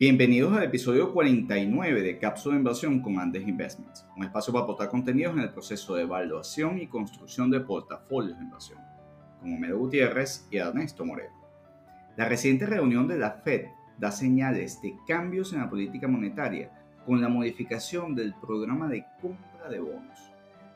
Bienvenidos 0.00 0.56
al 0.56 0.62
episodio 0.62 1.12
49 1.12 2.02
de 2.02 2.18
Cápsula 2.18 2.54
de 2.54 2.60
Inversión 2.60 3.00
con 3.00 3.18
Andes 3.18 3.48
Investments, 3.48 4.06
un 4.16 4.22
espacio 4.22 4.52
para 4.52 4.62
aportar 4.62 4.90
contenidos 4.90 5.34
en 5.34 5.40
el 5.40 5.50
proceso 5.50 5.96
de 5.96 6.02
evaluación 6.02 6.78
y 6.78 6.86
construcción 6.86 7.50
de 7.50 7.58
portafolios 7.58 8.38
de 8.38 8.44
inversión, 8.44 8.78
con 9.40 9.52
Homero 9.52 9.76
Gutiérrez 9.76 10.46
y 10.52 10.58
Ernesto 10.58 11.04
Moreno. 11.04 11.34
La 12.16 12.28
reciente 12.28 12.64
reunión 12.64 13.08
de 13.08 13.18
la 13.18 13.32
Fed 13.42 13.70
da 13.98 14.12
señales 14.12 14.80
de 14.80 14.94
cambios 15.04 15.52
en 15.52 15.58
la 15.58 15.68
política 15.68 16.06
monetaria 16.06 16.70
con 17.04 17.20
la 17.20 17.28
modificación 17.28 18.14
del 18.14 18.34
programa 18.34 18.86
de 18.86 19.04
compra 19.20 19.68
de 19.68 19.80
bonos. 19.80 20.30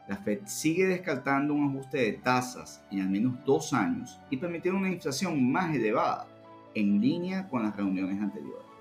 La 0.09 0.17
Fed 0.17 0.41
sigue 0.47 0.89
descartando 0.89 1.55
un 1.55 1.69
ajuste 1.69 1.99
de 1.99 2.13
tasas 2.15 2.83
en 2.91 3.03
al 3.03 3.11
menos 3.11 3.35
dos 3.45 3.73
años 3.73 4.21
y 4.31 4.37
permitir 4.37 4.73
una 4.73 4.91
inflación 4.91 5.49
más 5.53 5.73
elevada, 5.73 6.27
en 6.75 7.01
línea 7.01 7.49
con 7.49 7.63
las 7.63 7.77
reuniones 7.77 8.21
anteriores. 8.21 8.72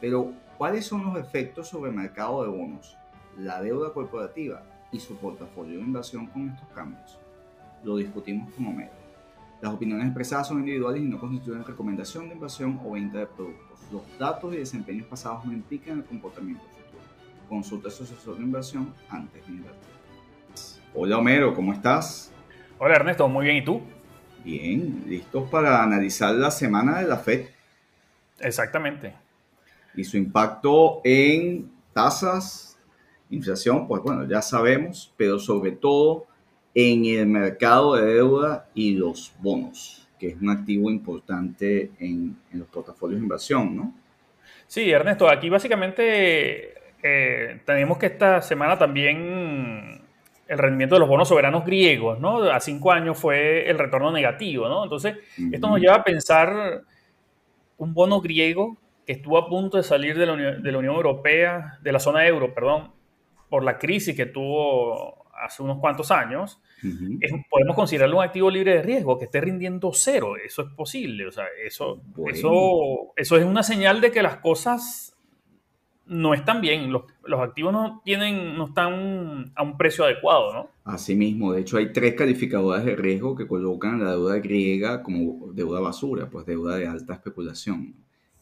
Pero, 0.00 0.32
¿cuáles 0.56 0.86
son 0.86 1.04
los 1.04 1.18
efectos 1.18 1.68
sobre 1.68 1.90
el 1.90 1.96
mercado 1.96 2.42
de 2.42 2.48
bonos, 2.48 2.96
la 3.36 3.60
deuda 3.60 3.92
corporativa 3.92 4.62
y 4.90 4.98
su 4.98 5.16
portafolio 5.16 5.78
de 5.78 5.84
inversión 5.84 6.26
con 6.26 6.48
estos 6.48 6.68
cambios? 6.70 7.18
Lo 7.84 7.96
discutimos 7.96 8.52
como 8.54 8.72
medio. 8.72 8.90
Las 9.60 9.74
opiniones 9.74 10.06
expresadas 10.06 10.48
son 10.48 10.60
individuales 10.60 11.02
y 11.02 11.04
no 11.04 11.20
constituyen 11.20 11.64
recomendación 11.64 12.28
de 12.28 12.34
inversión 12.34 12.80
o 12.82 12.92
venta 12.92 13.18
de 13.18 13.26
productos. 13.26 13.78
Los 13.92 14.02
datos 14.18 14.54
y 14.54 14.58
desempeños 14.58 15.06
pasados 15.06 15.44
no 15.44 15.52
implican 15.52 15.98
el 15.98 16.04
comportamiento 16.04 16.62
futuro. 16.62 17.02
Consulta 17.46 17.88
a 17.88 17.90
su 17.90 18.04
asesor 18.04 18.38
de 18.38 18.44
inversión 18.44 18.94
antes 19.10 19.46
de 19.46 19.52
invertir. 19.52 19.90
Hola 20.94 21.18
Homero, 21.18 21.54
¿cómo 21.54 21.74
estás? 21.74 22.32
Hola 22.78 22.96
Ernesto, 22.96 23.28
muy 23.28 23.44
bien, 23.44 23.56
¿y 23.58 23.64
tú? 23.64 23.82
Bien, 24.42 25.04
listos 25.06 25.48
para 25.50 25.82
analizar 25.82 26.34
la 26.34 26.50
semana 26.50 27.00
de 27.00 27.06
la 27.06 27.18
FED. 27.18 27.48
Exactamente 28.40 29.14
y 29.94 30.04
su 30.04 30.16
impacto 30.16 31.00
en 31.04 31.70
tasas, 31.92 32.78
inflación, 33.30 33.86
pues 33.86 34.02
bueno, 34.02 34.26
ya 34.28 34.42
sabemos, 34.42 35.12
pero 35.16 35.38
sobre 35.38 35.72
todo 35.72 36.26
en 36.74 37.04
el 37.04 37.26
mercado 37.26 37.96
de 37.96 38.14
deuda 38.14 38.68
y 38.74 38.94
los 38.94 39.32
bonos, 39.40 40.08
que 40.18 40.28
es 40.28 40.36
un 40.40 40.50
activo 40.50 40.90
importante 40.90 41.90
en, 41.98 42.36
los 42.52 42.68
portafolios 42.68 43.20
de 43.20 43.24
inversión, 43.24 43.76
¿no? 43.76 43.94
Sí, 44.66 44.90
Ernesto, 44.90 45.28
aquí 45.28 45.48
básicamente 45.48 46.74
eh, 47.02 47.60
tenemos 47.64 47.98
que 47.98 48.06
esta 48.06 48.40
semana 48.40 48.78
también 48.78 50.00
el 50.46 50.58
rendimiento 50.58 50.96
de 50.96 51.00
los 51.00 51.08
bonos 51.08 51.28
soberanos 51.28 51.64
griegos, 51.64 52.20
¿no? 52.20 52.42
A 52.50 52.60
cinco 52.60 52.92
años 52.92 53.18
fue 53.18 53.68
el 53.68 53.78
retorno 53.78 54.10
negativo, 54.12 54.68
¿no? 54.68 54.84
Entonces, 54.84 55.16
esto 55.52 55.68
nos 55.68 55.80
lleva 55.80 55.96
a 55.96 56.04
pensar 56.04 56.82
un 57.78 57.94
bono 57.94 58.20
griego 58.20 58.76
estuvo 59.10 59.38
a 59.38 59.48
punto 59.48 59.76
de 59.76 59.82
salir 59.82 60.16
de 60.16 60.26
la, 60.26 60.32
Unión, 60.32 60.84
Europea, 60.84 61.78
de 61.82 61.92
la 61.92 61.98
zona 61.98 62.26
euro, 62.26 62.54
perdón, 62.54 62.92
por 63.48 63.64
la 63.64 63.78
crisis 63.78 64.14
que 64.14 64.26
tuvo 64.26 65.26
hace 65.34 65.62
unos 65.62 65.78
cuantos 65.78 66.10
años, 66.10 66.62
podemos 67.50 67.74
considerarlo 67.74 68.18
un 68.18 68.24
activo 68.24 68.50
libre 68.50 68.74
de 68.74 68.82
riesgo, 68.82 69.18
que 69.18 69.24
esté 69.24 69.40
rindiendo 69.40 69.90
cero. 69.92 70.34
Eso 70.36 70.62
es 70.62 70.68
posible. 70.74 71.26
O 71.26 71.32
sea, 71.32 71.46
eso, 71.64 72.00
eso, 72.28 73.12
eso 73.16 73.36
es 73.36 73.44
una 73.44 73.62
señal 73.62 74.00
de 74.00 74.12
que 74.12 74.22
las 74.22 74.36
cosas 74.36 75.16
no 76.06 76.34
están 76.34 76.60
bien. 76.60 76.92
Los, 76.92 77.04
los, 77.24 77.40
activos 77.40 77.72
no, 77.72 78.02
tienen, 78.04 78.56
no 78.56 78.66
están 78.66 79.52
a 79.56 79.62
un 79.62 79.76
precio 79.76 80.04
adecuado, 80.04 80.52
¿no? 80.52 80.70
Asimismo, 80.84 81.52
de 81.52 81.62
hecho, 81.62 81.78
hay 81.78 81.92
tres 81.92 82.14
calificadoras 82.14 82.84
de 82.84 82.96
riesgo 82.96 83.34
que 83.34 83.46
colocan 83.46 84.04
la 84.04 84.10
deuda 84.10 84.38
griega 84.38 85.02
como 85.02 85.52
deuda 85.52 85.80
basura, 85.80 86.28
pues 86.30 86.46
deuda 86.46 86.76
de 86.76 86.86
alta 86.86 87.14
especulación 87.14 87.96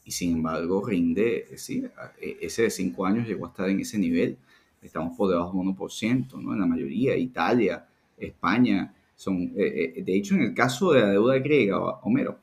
y 0.08 0.10
sin 0.10 0.36
embargo 0.36 0.82
rinde, 0.86 1.48
sí, 1.56 1.84
e, 2.18 2.38
ese 2.40 2.62
de 2.62 2.70
5 2.70 3.04
años 3.04 3.28
llegó 3.28 3.44
a 3.44 3.50
estar 3.50 3.68
en 3.68 3.80
ese 3.80 3.98
nivel, 3.98 4.38
estamos 4.80 5.14
por 5.14 5.28
debajo 5.28 5.58
del 5.58 5.68
1%, 5.76 6.40
¿no? 6.40 6.54
En 6.54 6.60
la 6.60 6.66
mayoría, 6.66 7.14
Italia, 7.14 7.86
España, 8.16 8.94
son, 9.14 9.52
eh, 9.54 9.96
eh, 9.96 10.02
de 10.02 10.16
hecho 10.16 10.34
en 10.34 10.44
el 10.44 10.54
caso 10.54 10.92
de 10.92 11.02
la 11.02 11.10
deuda 11.10 11.38
griega, 11.40 11.78
Homero, 11.78 12.38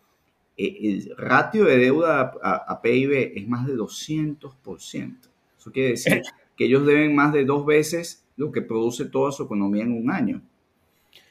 eh, 0.55 0.77
el 0.79 1.15
ratio 1.17 1.65
de 1.65 1.77
deuda 1.77 2.33
a, 2.43 2.81
PIB 2.83 3.33
es 3.35 3.47
más 3.47 3.65
de 3.65 3.73
200%. 3.73 5.31
Eso 5.57 5.71
quiere 5.71 5.89
decir 5.89 6.21
que 6.55 6.65
ellos 6.65 6.85
deben 6.85 7.15
más 7.15 7.33
de 7.33 7.45
dos 7.45 7.65
veces 7.65 8.27
lo 8.37 8.51
que 8.51 8.61
produce 8.61 9.05
toda 9.05 9.31
su 9.31 9.41
economía 9.41 9.85
en 9.85 9.93
un 9.93 10.11
año. 10.11 10.43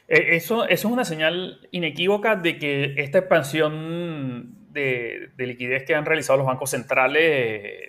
Eso, 0.09 0.65
eso 0.65 0.89
es 0.89 0.93
una 0.93 1.05
señal 1.05 1.61
inequívoca 1.71 2.35
de 2.35 2.59
que 2.59 2.95
esta 2.97 3.19
expansión 3.19 4.64
de, 4.75 5.33
liquidez 5.39 5.85
que 5.85 5.95
han 5.95 6.05
realizado 6.05 6.39
los 6.39 6.47
bancos 6.47 6.71
centrales 6.71 7.23
eh, 7.23 7.87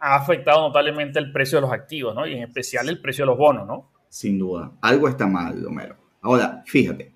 ha 0.00 0.16
afectado 0.16 0.62
notablemente 0.62 1.18
el 1.18 1.30
precio 1.30 1.58
de 1.58 1.62
los 1.62 1.72
activos. 1.72 2.16
Y 2.28 2.32
en 2.32 2.42
especial 2.42 2.88
el 2.88 3.00
precio 3.00 3.22
de 3.22 3.26
los 3.26 3.38
bonos, 3.38 3.66
¿no? 3.66 3.90
Sin 4.08 4.38
duda. 4.38 4.72
Algo 4.80 5.08
está 5.08 5.26
mal, 5.26 5.64
Homero. 5.64 5.96
Ahora, 6.22 6.62
fíjate. 6.66 7.12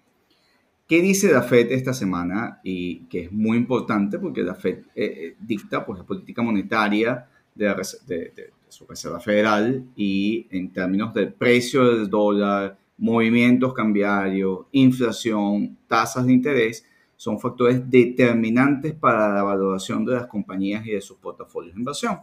¿Qué 0.87 1.01
dice 1.01 1.33
la 1.33 1.43
FED 1.43 1.73
esta 1.73 1.95
semana? 1.95 2.61
Y 2.63 3.07
que 3.07 3.25
es 3.25 3.33
muy 3.33 3.57
importante 3.57 4.19
porque 4.19 4.43
la 4.43 4.55
FED 4.55 4.79
eh, 4.79 4.85
eh, 4.95 5.37
dicta 5.41 5.85
pues, 5.85 5.99
la 5.99 6.05
política 6.05 6.43
monetaria 6.43 7.27
de, 7.55 7.75
de, 8.07 8.53
su 8.69 8.87
Reserva 8.87 9.19
Federal 9.19 9.85
y 9.97 10.47
en 10.51 10.73
términos 10.73 11.15
del 11.15 11.33
precio 11.33 11.85
del 11.97 12.11
dólar, 12.11 12.77
movimientos 12.99 13.73
cambiarios, 13.73 14.67
inflación, 14.73 15.79
tasas 15.87 16.27
de 16.27 16.33
interés, 16.33 16.85
son 17.17 17.39
factores 17.41 17.89
determinantes 17.91 18.95
para 18.95 19.33
la 19.33 19.43
valoración 19.43 20.05
de 20.05 20.15
las 20.15 20.27
compañías 20.27 20.87
y 20.87 20.91
de 20.91 21.01
sus 21.01 21.19
portafolios 21.19 21.75
de 21.75 21.81
inversión. 21.81 22.21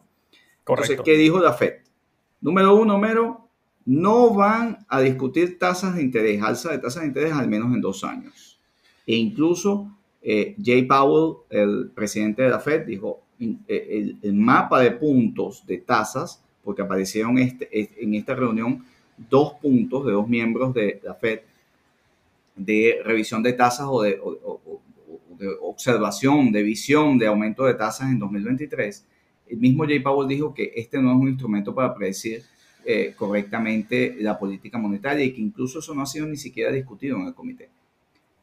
Correcto. 0.64 0.94
Entonces, 0.94 1.02
¿qué 1.04 1.18
dijo 1.18 1.40
la 1.40 1.54
FED? 1.54 1.76
Número 2.42 2.76
uno, 2.76 2.94
número, 2.94 3.48
no 3.86 4.34
van 4.34 4.86
a 4.88 5.02
discutir 5.02 5.58
tasas 5.58 5.96
de 5.96 6.04
interés, 6.04 6.42
alza 6.42 6.72
de 6.72 6.78
tasas 6.78 7.04
de 7.04 7.08
interés 7.08 7.34
al 7.34 7.48
menos 7.48 7.74
en 7.74 7.82
dos 7.82 8.04
años. 8.04 8.60
E 9.06 9.16
incluso 9.16 9.92
eh, 10.22 10.56
Jay 10.64 10.84
Powell, 10.84 11.38
el 11.50 11.92
presidente 11.94 12.44
de 12.44 12.50
la 12.50 12.60
Fed, 12.60 12.86
dijo, 12.86 13.22
eh, 13.40 14.16
el, 14.22 14.34
mapa 14.34 14.82
de 14.82 14.92
puntos 14.92 15.66
de 15.66 15.80
tasas, 15.80 16.44
porque 16.64 16.84
aparecieron 16.84 17.40
este, 17.40 17.68
en 18.04 18.14
esta 18.14 18.36
reunión 18.36 18.86
dos 19.30 19.54
puntos 19.54 20.06
de 20.06 20.12
dos 20.12 20.28
miembros 20.28 20.74
de 20.74 21.02
la 21.04 21.16
Fed 21.16 21.40
de 22.66 23.02
revisión 23.04 23.44
de 23.44 23.54
tasas 23.54 23.88
o 23.90 24.02
de, 24.02 24.20
de 25.38 25.48
observación, 25.62 26.52
de 26.52 26.64
visión 26.64 27.18
de 27.18 27.28
aumento 27.28 27.66
de 27.66 27.74
tasas 27.74 28.10
en 28.10 28.20
2023, 28.20 29.08
el 29.48 29.58
mismo 29.58 29.86
Jay 29.86 30.00
Powell 30.00 30.28
dijo 30.28 30.54
que 30.54 30.72
este 30.76 31.02
no 31.02 31.12
es 31.12 31.18
un 31.18 31.28
instrumento 31.28 31.76
para 31.76 31.94
predecir 31.94 32.44
eh, 32.86 33.14
correctamente 33.16 34.16
la 34.20 34.40
política 34.40 34.78
monetaria 34.78 35.26
y 35.26 35.34
que 35.34 35.42
incluso 35.42 35.80
eso 35.80 35.94
no 35.94 36.02
ha 36.02 36.06
sido 36.06 36.26
ni 36.26 36.38
siquiera 36.38 36.72
discutido 36.72 37.18
en 37.18 37.28
el 37.28 37.34
comité. 37.34 37.70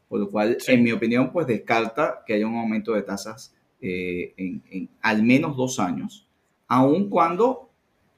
Por 0.07 0.19
lo 0.19 0.29
cual, 0.29 0.57
en 0.67 0.83
mi 0.83 0.91
opinión, 0.91 1.31
pues 1.31 1.45
descarta 1.45 2.23
que 2.25 2.33
haya 2.33 2.47
un 2.47 2.55
aumento 2.55 2.93
de 2.93 3.01
tasas 3.01 3.53
eh, 3.81 4.33
en, 4.37 4.89
al 5.01 5.23
menos 5.23 5.57
dos 5.57 5.79
años, 5.79 6.27
aun 6.67 7.09
cuando 7.09 7.69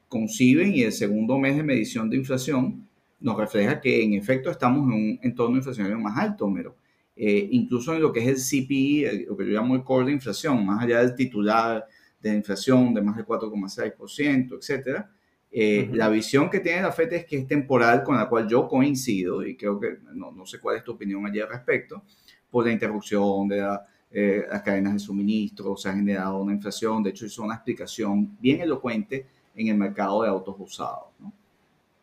conciben 0.08 0.74
y 0.74 0.82
el 0.82 0.92
segundo 0.92 1.38
mes 1.38 1.56
de 1.56 1.62
medición 1.62 2.10
de 2.10 2.18
inflación 2.18 2.86
nos 3.22 3.36
refleja 3.36 3.80
que 3.80 4.02
en 4.02 4.14
efecto 4.14 4.50
estamos 4.50 4.86
en 4.86 4.92
un 4.92 5.20
entorno 5.22 5.56
inflacionario 5.56 5.98
más 5.98 6.18
alto, 6.18 6.50
pero 6.54 6.76
eh, 7.16 7.48
incluso 7.50 7.94
en 7.94 8.02
lo 8.02 8.12
que 8.12 8.20
es 8.20 8.26
el 8.26 8.36
CPI, 8.36 9.26
lo 9.26 9.36
que 9.36 9.46
yo 9.46 9.52
llamo 9.52 9.74
el 9.74 9.84
core 9.84 10.06
de 10.06 10.12
inflación, 10.12 10.64
más 10.64 10.82
allá 10.82 11.00
del 11.00 11.14
titular 11.14 11.86
de 12.20 12.34
inflación 12.34 12.94
de 12.94 13.02
más 13.02 13.16
del 13.16 13.26
4,6%, 13.26 14.56
etcétera, 14.56 15.10
eh, 15.54 15.90
la 15.92 16.08
visión 16.08 16.48
que 16.48 16.60
tiene 16.60 16.80
la 16.80 16.92
FED 16.92 17.12
es 17.12 17.26
que 17.26 17.36
es 17.38 17.46
temporal, 17.46 18.02
con 18.02 18.16
la 18.16 18.28
cual 18.28 18.48
yo 18.48 18.66
coincido, 18.66 19.44
y 19.44 19.56
creo 19.56 19.78
que 19.78 19.98
no, 20.14 20.32
no 20.32 20.46
sé 20.46 20.58
cuál 20.58 20.76
es 20.76 20.84
tu 20.84 20.92
opinión 20.92 21.26
allí 21.26 21.40
al 21.40 21.48
respecto, 21.48 22.02
por 22.50 22.64
la 22.64 22.72
interrupción 22.72 23.48
de 23.48 23.78
eh, 24.10 24.46
las 24.50 24.62
cadenas 24.62 24.94
de 24.94 24.98
suministro, 24.98 25.76
se 25.76 25.90
ha 25.90 25.92
generado 25.92 26.38
una 26.38 26.54
inflación, 26.54 27.02
de 27.02 27.10
hecho 27.10 27.26
hizo 27.26 27.42
una 27.42 27.54
explicación 27.54 28.36
bien 28.40 28.62
elocuente 28.62 29.26
en 29.54 29.68
el 29.68 29.76
mercado 29.76 30.22
de 30.22 30.28
autos 30.28 30.56
usados. 30.58 31.08
¿no? 31.18 31.32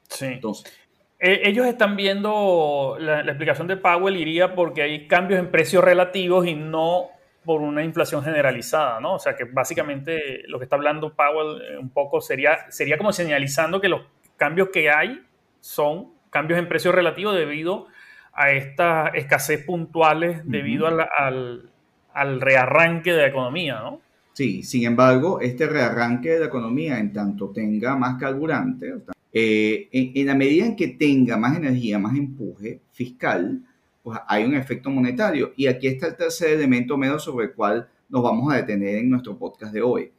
Sí. 0.07 0.25
Entonces, 0.25 0.71
ellos 1.19 1.67
están 1.67 1.95
viendo, 1.95 2.97
la, 2.99 3.21
explicación 3.21 3.67
de 3.67 3.77
Powell 3.77 4.15
iría 4.15 4.55
porque 4.55 4.81
hay 4.81 5.07
cambios 5.07 5.39
en 5.39 5.51
precios 5.51 5.83
relativos 5.83 6.47
y 6.47 6.55
no 6.55 7.07
por 7.43 7.61
una 7.61 7.83
inflación 7.83 8.23
generalizada, 8.23 8.99
¿no? 8.99 9.15
O 9.15 9.19
sea 9.19 9.35
que 9.35 9.43
básicamente 9.43 10.43
lo 10.47 10.59
que 10.59 10.65
está 10.65 10.75
hablando 10.75 11.13
Powell 11.13 11.61
eh, 11.61 11.77
un 11.77 11.89
poco 11.89 12.21
sería, 12.21 12.69
sería 12.69 12.97
como 12.97 13.11
señalizando 13.11 13.81
que 13.81 13.89
los 13.89 14.01
cambios 14.37 14.69
que 14.69 14.89
hay 14.89 15.21
son 15.59 16.13
cambios 16.29 16.59
en 16.59 16.69
precios 16.69 16.95
relativos 16.95 17.35
debido 17.35 17.87
a 18.33 18.51
estas 18.51 19.13
escasez 19.15 19.65
puntuales 19.65 20.41
debido 20.45 20.87
al, 20.87 21.69
al, 22.13 22.41
rearranque 22.41 23.11
de 23.11 23.21
la 23.21 23.27
economía, 23.27 23.79
¿no? 23.79 23.99
Sí, 24.33 24.63
sin 24.63 24.85
embargo, 24.85 25.41
este 25.41 25.67
rearranque 25.67 26.29
de 26.29 26.39
la 26.39 26.45
economía, 26.45 26.97
en 26.99 27.11
tanto 27.11 27.49
tenga 27.49 27.97
más 27.97 28.17
carburante, 28.17 28.93
eh, 29.31 29.89
en, 29.91 30.25
la 30.25 30.35
medida 30.35 30.65
en 30.65 30.75
que 30.75 30.87
tenga 30.87 31.37
más 31.37 31.57
energía, 31.57 31.99
más 31.99 32.17
empuje 32.17 32.81
fiscal, 32.91 33.63
pues 34.01 34.19
hay 34.27 34.45
un 34.45 34.55
efecto 34.55 34.89
monetario. 34.89 35.53
Y 35.55 35.67
aquí 35.67 35.87
está 35.87 36.07
el 36.07 36.17
tercer 36.17 36.51
elemento 36.51 36.97
menos 36.97 37.23
sobre 37.23 37.47
el 37.47 37.53
cual 37.53 37.87
nos 38.09 38.23
vamos 38.23 38.51
a 38.51 38.57
detener 38.57 38.95
en 38.95 39.09
nuestro 39.09 39.37
podcast 39.37 39.73
de 39.73 39.81
hoy. 39.81 40.11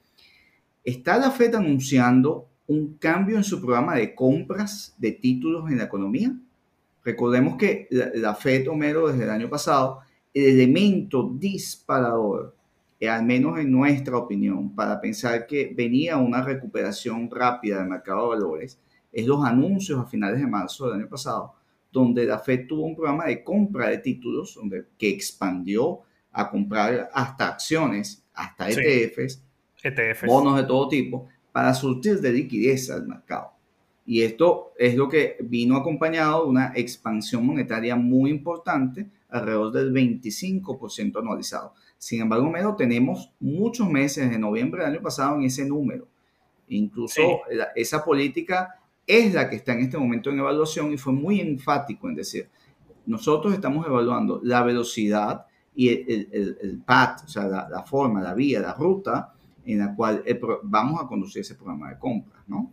está 0.84 1.18
la 1.18 1.30
Fed 1.30 1.54
anunciando 1.54 2.48
un 2.66 2.94
cambio 2.94 3.36
en 3.36 3.44
su 3.44 3.60
programa 3.60 3.96
de 3.96 4.14
compras 4.14 4.94
de 4.98 5.12
títulos 5.12 5.70
en 5.70 5.78
la 5.78 5.84
economía. 5.84 6.32
Recordemos 7.04 7.56
que 7.56 7.88
la, 7.90 8.10
la 8.14 8.34
Fed, 8.34 8.68
Homero, 8.68 9.08
desde 9.08 9.24
el 9.24 9.30
año 9.30 9.48
pasado, 9.48 10.00
el 10.32 10.44
elemento 10.44 11.30
disparador, 11.34 12.54
eh, 13.00 13.08
al 13.08 13.24
menos 13.24 13.58
en 13.58 13.72
nuestra 13.72 14.16
opinión, 14.16 14.74
para 14.74 15.00
pensar 15.00 15.46
que 15.46 15.72
venía 15.74 16.16
una 16.18 16.42
recuperación 16.42 17.28
rápida 17.30 17.78
del 17.78 17.88
mercado 17.88 18.22
de 18.22 18.38
valores, 18.38 18.78
es 19.12 19.26
los 19.26 19.44
anuncios 19.44 19.98
a 19.98 20.04
finales 20.04 20.40
de 20.40 20.46
marzo 20.46 20.86
del 20.86 21.00
año 21.00 21.08
pasado, 21.08 21.54
donde 21.92 22.24
la 22.24 22.38
Fed 22.38 22.66
tuvo 22.66 22.82
un 22.82 22.94
programa 22.94 23.26
de 23.26 23.42
compra 23.42 23.88
de 23.88 23.98
títulos 23.98 24.54
donde, 24.54 24.86
que 24.96 25.08
expandió 25.08 26.00
a 26.32 26.48
comprar 26.48 27.10
hasta 27.12 27.48
acciones, 27.48 28.24
hasta 28.32 28.70
ETFs, 28.70 29.42
ETFs, 29.82 30.26
bonos 30.26 30.56
de 30.56 30.64
todo 30.64 30.88
tipo, 30.88 31.28
para 31.52 31.74
surtir 31.74 32.20
de 32.20 32.32
liquidez 32.32 32.90
al 32.90 33.06
mercado. 33.06 33.52
Y 34.06 34.22
esto 34.22 34.72
es 34.78 34.96
lo 34.96 35.08
que 35.08 35.36
vino 35.40 35.76
acompañado 35.76 36.44
de 36.44 36.50
una 36.50 36.72
expansión 36.74 37.44
monetaria 37.46 37.96
muy 37.96 38.30
importante, 38.30 39.08
alrededor 39.28 39.72
del 39.72 39.92
25% 39.92 41.20
anualizado. 41.20 41.74
Sin 41.96 42.22
embargo, 42.22 42.50
Mero, 42.50 42.74
tenemos 42.76 43.30
muchos 43.38 43.88
meses 43.88 44.30
de 44.30 44.38
noviembre 44.38 44.82
del 44.82 44.94
año 44.94 45.02
pasado 45.02 45.36
en 45.36 45.44
ese 45.44 45.64
número. 45.64 46.08
Incluso 46.68 47.40
esa 47.74 48.04
política 48.04 48.79
es 49.18 49.34
la 49.34 49.48
que 49.48 49.56
está 49.56 49.72
en 49.72 49.80
este 49.80 49.98
momento 49.98 50.30
en 50.30 50.38
evaluación 50.38 50.92
y 50.92 50.98
fue 50.98 51.12
muy 51.12 51.40
enfático 51.40 52.08
en 52.08 52.14
decir, 52.14 52.48
nosotros 53.06 53.52
estamos 53.54 53.86
evaluando 53.86 54.40
la 54.42 54.62
velocidad 54.62 55.46
y 55.74 55.88
el, 55.88 56.28
el, 56.32 56.58
el 56.62 56.78
path, 56.84 57.24
o 57.24 57.28
sea, 57.28 57.44
la, 57.44 57.82
forma, 57.84 58.20
la 58.20 58.34
vía, 58.34 58.60
la 58.60 58.74
ruta 58.74 59.32
en 59.64 59.78
la 59.78 59.94
cual 59.94 60.22
vamos 60.62 61.02
a 61.02 61.06
conducir 61.06 61.42
ese 61.42 61.54
programa 61.54 61.90
de 61.90 61.98
compras, 61.98 62.42
¿no? 62.46 62.72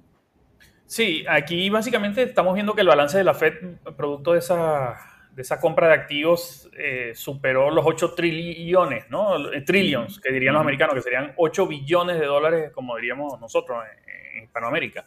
Sí, 0.86 1.26
aquí 1.30 1.70
básicamente 1.70 2.24
estamos 2.24 2.54
viendo 2.54 2.74
que 2.74 2.82
el 2.82 2.88
balance 2.88 3.18
de 3.18 3.24
la 3.24 3.34
Fed, 3.34 3.54
producto 3.98 4.34
de 4.34 4.40
esa, 4.40 4.96
de 5.32 5.42
esa 5.42 5.60
compra 5.60 5.88
de 5.88 5.94
activos, 5.94 6.70
eh, 6.78 7.12
superó 7.14 7.70
los 7.72 7.86
8 7.86 8.14
trillones, 8.16 9.10
¿no? 9.10 9.52
Eh, 9.52 9.62
trillions, 9.62 10.20
que 10.22 10.32
dirían 10.32 10.54
los 10.54 10.62
americanos, 10.62 10.96
que 10.96 11.02
serían 11.02 11.34
8 11.36 11.68
billones 11.68 12.20
de 12.20 12.26
dólares, 12.26 12.72
como 12.74 12.96
diríamos 12.96 13.40
nosotros 13.40 13.84
en, 13.86 14.44
Hispanoamérica. 14.44 15.04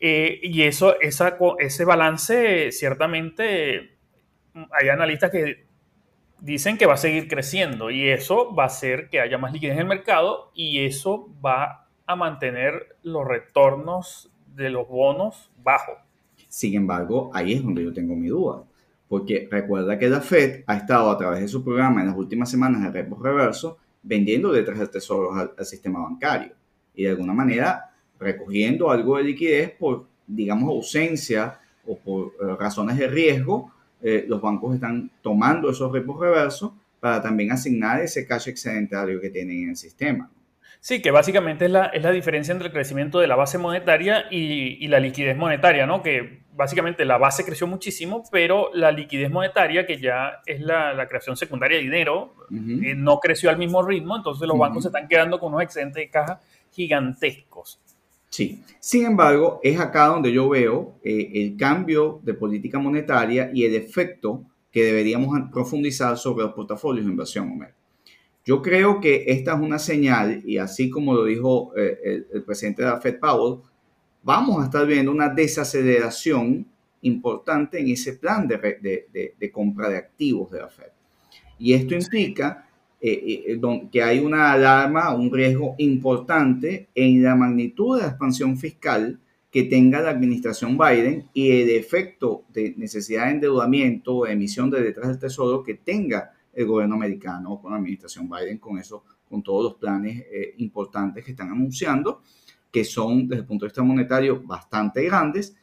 Eh, 0.00 0.40
y 0.42 0.62
eso, 0.62 0.98
esa, 1.00 1.36
ese 1.58 1.84
balance, 1.84 2.72
ciertamente, 2.72 3.98
hay 4.54 4.88
analistas 4.88 5.30
que 5.30 5.66
dicen 6.40 6.78
que 6.78 6.86
va 6.86 6.94
a 6.94 6.96
seguir 6.96 7.28
creciendo 7.28 7.90
y 7.90 8.08
eso 8.08 8.54
va 8.54 8.64
a 8.64 8.66
hacer 8.66 9.10
que 9.10 9.20
haya 9.20 9.36
más 9.36 9.52
liquidez 9.52 9.74
en 9.74 9.80
el 9.80 9.86
mercado 9.86 10.50
y 10.54 10.86
eso 10.86 11.28
va 11.44 11.86
a 12.06 12.16
mantener 12.16 12.96
los 13.02 13.26
retornos 13.26 14.32
de 14.56 14.70
los 14.70 14.88
bonos 14.88 15.50
bajos. 15.62 15.98
Sin 16.48 16.74
embargo, 16.74 17.30
ahí 17.34 17.52
es 17.52 17.62
donde 17.62 17.84
yo 17.84 17.92
tengo 17.92 18.16
mi 18.16 18.28
duda, 18.28 18.64
porque 19.06 19.48
recuerda 19.50 19.98
que 19.98 20.08
la 20.08 20.20
Fed 20.20 20.64
ha 20.66 20.76
estado 20.76 21.10
a 21.10 21.18
través 21.18 21.40
de 21.40 21.48
su 21.48 21.62
programa 21.62 22.00
en 22.00 22.08
las 22.08 22.16
últimas 22.16 22.50
semanas 22.50 22.82
de 22.82 22.90
repo 22.90 23.22
reverso 23.22 23.76
vendiendo 24.02 24.50
detrás 24.50 24.78
del 24.78 24.90
tesoro 24.90 25.34
al, 25.34 25.52
al 25.58 25.66
sistema 25.66 26.00
bancario 26.00 26.54
y 26.94 27.04
de 27.04 27.10
alguna 27.10 27.34
manera 27.34 27.89
recogiendo 28.20 28.90
algo 28.90 29.16
de 29.16 29.24
liquidez 29.24 29.70
por, 29.70 30.06
digamos, 30.26 30.68
ausencia 30.68 31.58
o 31.86 31.98
por 31.98 32.26
eh, 32.26 32.56
razones 32.58 32.96
de 32.98 33.08
riesgo 33.08 33.72
eh, 34.02 34.24
los 34.26 34.40
bancos 34.40 34.74
están 34.74 35.10
tomando 35.20 35.70
esos 35.70 35.92
repos 35.92 36.18
reversos 36.20 36.72
para 37.00 37.20
también 37.20 37.52
asignar 37.52 38.00
ese 38.00 38.26
cash 38.26 38.48
excedentario 38.48 39.20
que 39.20 39.30
tienen 39.30 39.64
en 39.64 39.70
el 39.70 39.76
sistema. 39.76 40.30
Sí, 40.80 41.02
que 41.02 41.10
básicamente 41.10 41.66
es 41.66 41.70
la, 41.70 41.86
es 41.86 42.02
la 42.02 42.10
diferencia 42.10 42.52
entre 42.52 42.68
el 42.68 42.72
crecimiento 42.72 43.20
de 43.20 43.26
la 43.26 43.36
base 43.36 43.58
monetaria 43.58 44.24
y, 44.30 44.82
y, 44.82 44.88
la 44.88 44.98
liquidez 44.98 45.36
monetaria, 45.36 45.86
¿no? 45.86 46.02
Que 46.02 46.40
básicamente 46.54 47.04
la 47.04 47.18
base 47.18 47.44
creció 47.44 47.66
muchísimo, 47.66 48.24
pero 48.32 48.70
la 48.72 48.90
liquidez 48.90 49.30
monetaria, 49.30 49.84
que 49.84 49.98
ya 49.98 50.40
es 50.46 50.60
la, 50.62 50.94
la 50.94 51.06
creación 51.06 51.36
secundaria 51.36 51.76
de 51.76 51.84
dinero, 51.84 52.34
eh, 52.50 52.94
no 52.94 53.18
creció 53.20 53.50
al 53.50 53.58
mismo 53.58 53.82
ritmo, 53.82 54.16
entonces 54.16 54.48
los 54.48 54.58
bancos 54.58 54.84
se 54.84 54.88
están 54.88 55.06
quedando 55.06 55.38
con 55.38 55.52
unos 55.52 55.64
excedentes 55.64 56.02
de 56.02 56.08
caja 56.08 56.40
gigantescos. 56.72 57.78
Sí, 58.30 58.62
sin 58.78 59.06
embargo, 59.06 59.58
es 59.60 59.78
acá 59.80 60.06
donde 60.06 60.32
yo 60.32 60.48
veo 60.48 60.94
eh, 61.02 61.32
el 61.34 61.56
cambio 61.56 62.20
de 62.22 62.32
política 62.34 62.78
monetaria 62.78 63.50
y 63.52 63.64
el 63.64 63.74
efecto 63.74 64.44
que 64.70 64.84
deberíamos 64.84 65.36
profundizar 65.52 66.16
sobre 66.16 66.44
los 66.44 66.54
portafolios 66.54 67.04
de 67.04 67.10
inversión, 67.10 67.58
Yo 68.44 68.62
creo 68.62 69.00
que 69.00 69.24
esta 69.26 69.54
es 69.54 69.60
una 69.60 69.80
señal, 69.80 70.42
y 70.46 70.58
así 70.58 70.88
como 70.88 71.12
lo 71.12 71.24
dijo 71.24 71.72
eh, 71.76 72.24
el, 72.32 72.42
presidente 72.44 72.82
de 72.82 72.88
la 72.88 73.00
Fed 73.00 73.18
Powell, 73.18 73.62
vamos 74.22 74.62
a 74.62 74.66
estar 74.66 74.86
viendo 74.86 75.10
una 75.10 75.28
desaceleración 75.28 76.64
importante 77.02 77.80
en 77.80 77.88
ese 77.88 78.12
plan 78.12 78.46
de, 78.46 78.58
de, 78.58 79.34
de 79.38 79.50
compra 79.50 79.88
de 79.88 79.96
activos 79.96 80.52
de 80.52 80.60
la 80.60 80.68
Fed. 80.68 80.92
Y 81.58 81.72
esto 81.72 81.94
implica 81.94 82.69
eh, 83.02 83.44
eh, 83.46 83.88
que 83.90 84.02
hay 84.02 84.18
una 84.18 84.52
alarma, 84.52 85.14
un 85.14 85.32
riesgo 85.32 85.74
importante 85.78 86.88
en 86.94 87.22
la 87.22 87.34
magnitud 87.34 87.96
de 87.96 88.02
la 88.02 88.08
expansión 88.08 88.58
fiscal 88.58 89.18
que 89.50 89.64
tenga 89.64 90.00
la 90.00 90.10
administración 90.10 90.76
Biden 90.76 91.28
y 91.32 91.50
el 91.50 91.70
efecto 91.70 92.44
de 92.52 92.74
necesidad 92.76 93.26
de 93.26 93.32
endeudamiento 93.32 94.16
o 94.16 94.26
emisión 94.26 94.70
de 94.70 94.82
detrás 94.82 95.08
del 95.08 95.18
tesoro 95.18 95.62
que 95.62 95.74
tenga 95.74 96.32
el 96.52 96.66
gobierno 96.66 96.96
americano 96.96 97.58
con 97.58 97.72
la 97.72 97.78
administración 97.78 98.28
Biden, 98.28 98.58
con 98.58 98.78
eso, 98.78 99.02
con 99.28 99.42
todos 99.42 99.64
los 99.64 99.74
planes 99.74 100.24
eh, 100.30 100.54
importantes 100.58 101.24
que 101.24 101.30
están 101.30 101.50
anunciando, 101.50 102.20
que 102.70 102.84
son 102.84 103.26
desde 103.26 103.40
el 103.40 103.46
punto 103.46 103.64
de 103.64 103.68
vista 103.68 103.82
monetario 103.82 104.42
bastante 104.42 105.02
grandes. 105.04 105.56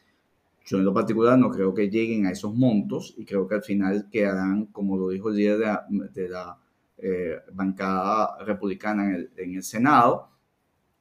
Yo 0.66 0.78
en 0.78 0.84
lo 0.84 0.92
particular 0.92 1.38
no 1.38 1.50
creo 1.50 1.72
que 1.72 1.88
lleguen 1.88 2.26
a 2.26 2.32
esos 2.32 2.52
montos 2.52 3.14
y 3.16 3.24
creo 3.24 3.46
que 3.46 3.54
al 3.54 3.62
final 3.62 4.08
quedarán, 4.10 4.66
como 4.66 4.98
lo 4.98 5.08
dijo 5.08 5.30
el 5.30 5.36
día 5.36 5.56
de 5.56 5.78
de 6.12 6.28
la 6.28 6.58
eh, 7.00 7.36
bancada 7.52 8.38
republicana 8.44 9.16
en 9.36 9.54
el, 9.54 9.62
Senado. 9.62 10.30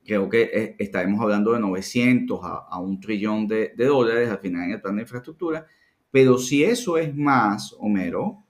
Creo 0.05 0.29
que 0.29 0.43
eh, 0.43 0.75
estaremos 0.77 1.19
hablando 1.21 1.53
de 1.53 1.59
900 1.59 2.39
a, 2.43 2.79
un 2.79 2.99
trillón 2.99 3.47
de, 3.47 3.73
dólares 3.75 4.29
al 4.29 4.39
final 4.39 4.65
en 4.65 4.71
el 4.71 4.81
plan 4.81 4.95
de 4.95 5.01
infraestructura. 5.01 5.65
Pero 6.11 6.37
si 6.37 6.63
eso 6.63 6.97
es 6.97 7.15
más, 7.15 7.75
Homero, 7.79 8.43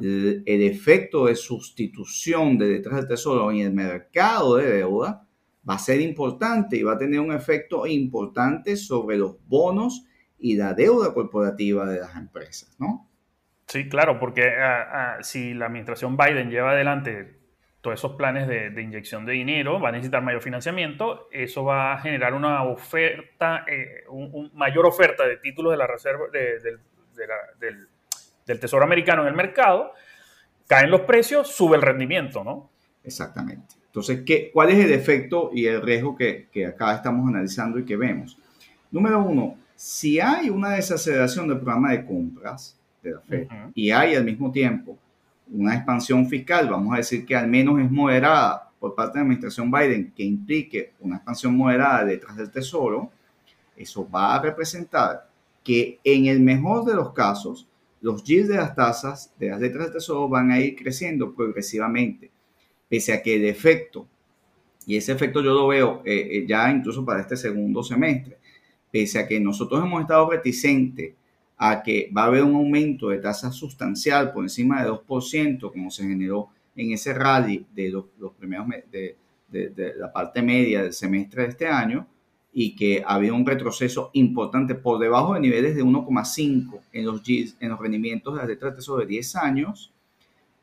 el, 0.00 0.42
efecto 0.46 1.26
de 1.26 1.36
sustitución 1.36 2.58
de 2.58 2.68
detrás 2.68 2.96
del 2.96 3.08
tesoro 3.08 3.50
en 3.52 3.58
el 3.58 3.72
mercado 3.72 4.56
de 4.56 4.72
deuda 4.78 5.26
va 5.68 5.74
a 5.74 5.78
ser 5.78 6.00
importante 6.00 6.76
y 6.76 6.82
va 6.82 6.94
a 6.94 6.98
tener 6.98 7.20
un 7.20 7.32
efecto 7.32 7.86
importante 7.86 8.76
sobre 8.76 9.18
los 9.18 9.36
bonos 9.46 10.04
y 10.38 10.56
la 10.56 10.74
deuda 10.74 11.14
corporativa 11.14 11.88
de 11.88 12.00
las 12.00 12.16
empresas, 12.16 12.74
¿no? 12.80 13.08
Sí, 13.66 13.88
claro, 13.88 14.18
porque 14.18 14.48
ah, 14.48 15.16
ah, 15.18 15.22
si 15.22 15.54
la 15.54 15.66
administración 15.66 16.16
Biden 16.16 16.50
lleva 16.50 16.72
adelante 16.72 17.40
todos 17.80 17.98
esos 17.98 18.12
planes 18.12 18.46
de, 18.46 18.80
inyección 18.80 19.26
de 19.26 19.32
dinero, 19.32 19.80
va 19.80 19.88
a 19.88 19.92
necesitar 19.92 20.22
mayor 20.22 20.40
financiamiento, 20.40 21.28
eso 21.32 21.64
va 21.64 21.94
a 21.94 21.98
generar 21.98 22.32
una 22.32 22.62
oferta, 22.62 23.64
eh, 23.66 24.04
un, 24.08 24.52
mayor 24.54 24.86
oferta 24.86 25.26
de 25.26 25.38
títulos 25.38 25.72
de 25.72 25.78
la 25.78 25.86
reserva 25.86 26.26
del, 26.32 26.78
del, 28.46 28.60
Tesoro 28.60 28.84
americano 28.84 29.22
en 29.22 29.28
el 29.28 29.34
mercado, 29.34 29.94
caen 30.68 30.90
los 30.90 31.00
precios, 31.02 31.48
sube 31.48 31.76
el 31.76 31.82
rendimiento, 31.82 32.44
¿no? 32.44 32.70
Exactamente. 33.02 33.74
Entonces, 33.86 34.22
¿qué, 34.24 34.50
¿cuál 34.52 34.70
es 34.70 34.84
el 34.84 34.92
efecto 34.92 35.50
y 35.52 35.66
el 35.66 35.82
riesgo 35.82 36.16
que 36.16 36.66
acá 36.66 36.94
estamos 36.94 37.26
analizando 37.26 37.78
y 37.78 37.84
que 37.84 37.96
vemos? 37.96 38.38
Número 38.92 39.20
uno, 39.20 39.56
si 39.74 40.20
hay 40.20 40.50
una 40.50 40.70
desaceleración 40.70 41.48
del 41.48 41.56
programa 41.56 41.90
de 41.90 42.04
compras, 42.04 42.78
de 43.02 43.10
la 43.12 43.20
Fed. 43.20 43.48
Y 43.74 43.90
hay 43.90 44.14
al 44.14 44.24
mismo 44.24 44.50
tiempo 44.50 44.98
una 45.50 45.74
expansión 45.74 46.28
fiscal, 46.28 46.68
vamos 46.68 46.94
a 46.94 46.98
decir 46.98 47.26
que 47.26 47.36
al 47.36 47.48
menos 47.48 47.80
es 47.80 47.90
moderada 47.90 48.70
por 48.78 48.94
parte 48.94 49.12
de 49.12 49.18
la 49.18 49.22
administración 49.22 49.70
Biden, 49.70 50.12
que 50.16 50.24
implique 50.24 50.92
una 51.00 51.16
expansión 51.16 51.56
moderada 51.56 52.04
detrás 52.04 52.36
del 52.36 52.50
Tesoro, 52.50 53.10
eso 53.76 54.08
va 54.10 54.34
a 54.34 54.42
representar 54.42 55.28
que 55.62 56.00
en 56.02 56.26
el 56.26 56.40
mejor 56.40 56.84
de 56.84 56.94
los 56.94 57.12
casos, 57.12 57.68
los 58.00 58.24
yields 58.24 58.48
de 58.48 58.56
las 58.56 58.74
tasas 58.74 59.32
de 59.38 59.50
las 59.50 59.60
letras 59.60 59.84
del 59.84 59.92
Tesoro 59.94 60.28
van 60.28 60.50
a 60.50 60.58
ir 60.58 60.74
creciendo 60.74 61.32
progresivamente, 61.32 62.30
pese 62.88 63.12
a 63.12 63.22
que 63.22 63.36
el 63.36 63.44
efecto, 63.44 64.06
y 64.86 64.96
ese 64.96 65.12
efecto 65.12 65.40
yo 65.42 65.54
lo 65.54 65.68
veo 65.68 66.02
eh, 66.04 66.38
eh, 66.38 66.46
ya 66.46 66.68
incluso 66.70 67.04
para 67.04 67.20
este 67.20 67.36
segundo 67.36 67.82
semestre, 67.82 68.38
pese 68.90 69.20
a 69.20 69.28
que 69.28 69.38
nosotros 69.38 69.82
hemos 69.84 70.00
estado 70.00 70.28
reticentes 70.30 71.14
a 71.64 71.80
que 71.80 72.10
va 72.10 72.24
a 72.24 72.26
haber 72.26 72.42
un 72.42 72.56
aumento 72.56 73.10
de 73.10 73.18
tasa 73.18 73.52
sustancial 73.52 74.32
por 74.32 74.42
encima 74.42 74.82
de 74.82 74.90
2%, 74.90 75.70
como 75.70 75.92
se 75.92 76.02
generó 76.02 76.48
en 76.74 76.90
ese 76.90 77.14
rally 77.14 77.64
de 77.72 77.88
los, 77.88 78.06
primeros 78.36 78.66
de, 78.90 79.16
de, 79.48 79.94
la 79.96 80.12
parte 80.12 80.42
media 80.42 80.82
del 80.82 80.92
semestre 80.92 81.44
de 81.44 81.48
este 81.50 81.68
año, 81.68 82.08
y 82.52 82.74
que 82.74 83.04
había 83.06 83.32
un 83.32 83.46
retroceso 83.46 84.10
importante 84.14 84.74
por 84.74 84.98
debajo 84.98 85.34
de 85.34 85.40
niveles 85.40 85.76
de 85.76 85.84
1,5 85.84 86.80
en 86.92 87.06
los 87.06 87.22
en 87.28 87.68
los 87.68 87.78
rendimientos 87.78 88.34
de 88.34 88.38
las 88.40 88.48
letras 88.48 88.76
de 88.76 88.96
de 88.98 89.06
10 89.06 89.36
años, 89.36 89.92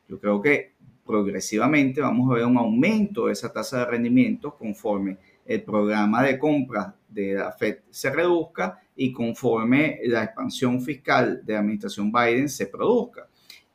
yo 0.10 0.20
creo 0.20 0.42
que 0.42 0.74
progresivamente 1.06 2.02
vamos 2.02 2.30
a 2.30 2.34
ver 2.36 2.46
un 2.46 2.58
aumento 2.58 3.28
de 3.28 3.34
esa 3.34 3.54
tasa 3.54 3.80
de 3.80 3.86
rendimiento 3.86 4.54
conforme 4.54 5.16
el 5.46 5.64
programa 5.64 6.24
de 6.24 6.38
compras 6.38 6.94
de 7.08 7.36
la 7.36 7.54
Fed 7.54 7.78
se 7.90 8.10
reduzca 8.10 8.82
y 9.02 9.14
conforme 9.14 9.98
la 10.04 10.26
expansión 10.26 10.82
fiscal 10.82 11.42
de 11.46 11.54
la 11.54 11.60
administración 11.60 12.12
Biden 12.12 12.50
se 12.50 12.68
produzca. 12.68 13.30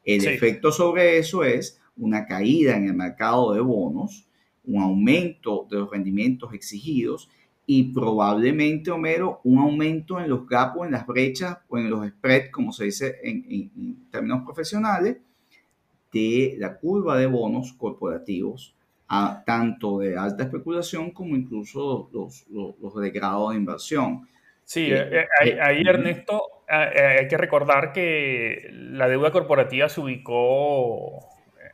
El 0.04 0.22
efecto 0.26 0.70
sobre 0.70 1.16
eso 1.16 1.42
es 1.42 1.80
una 1.96 2.26
caída 2.26 2.76
en 2.76 2.88
el 2.88 2.94
mercado 2.94 3.54
de 3.54 3.60
bonos, 3.60 4.26
un 4.66 4.82
aumento 4.82 5.66
de 5.70 5.78
los 5.78 5.90
rendimientos 5.90 6.52
exigidos 6.52 7.30
y 7.66 7.84
probablemente, 7.84 8.90
Homero, 8.90 9.40
un 9.44 9.60
aumento 9.60 10.20
en 10.20 10.28
los 10.28 10.46
gaps 10.46 10.76
o 10.76 10.84
en 10.84 10.92
las 10.92 11.06
brechas 11.06 11.56
o 11.68 11.78
en 11.78 11.88
los 11.88 12.06
spreads, 12.06 12.50
como 12.50 12.70
se 12.70 12.84
dice 12.84 13.16
en 13.22 14.06
términos 14.10 14.42
profesionales, 14.44 15.16
de 16.12 16.54
la 16.58 16.76
curva 16.76 17.16
de 17.16 17.26
bonos 17.26 17.72
corporativos 17.72 18.74
a 19.08 19.42
tanto 19.46 20.00
de 20.00 20.18
alta 20.18 20.44
especulación 20.44 21.12
como 21.12 21.34
incluso 21.34 22.10
los, 22.12 22.46
los, 22.50 22.94
de 22.96 23.10
grado 23.10 23.50
de 23.50 23.56
inversión. 23.56 24.28
Sí, 24.64 24.92
eh, 24.92 25.08
eh, 25.10 25.26
eh, 25.44 25.58
ahí, 25.60 25.82
Ernesto, 25.86 26.64
hay 26.68 27.28
que 27.28 27.36
recordar 27.36 27.92
que 27.92 28.68
la 28.70 29.08
deuda 29.08 29.30
corporativa 29.30 29.88
se 29.88 30.00
ubicó 30.00 31.20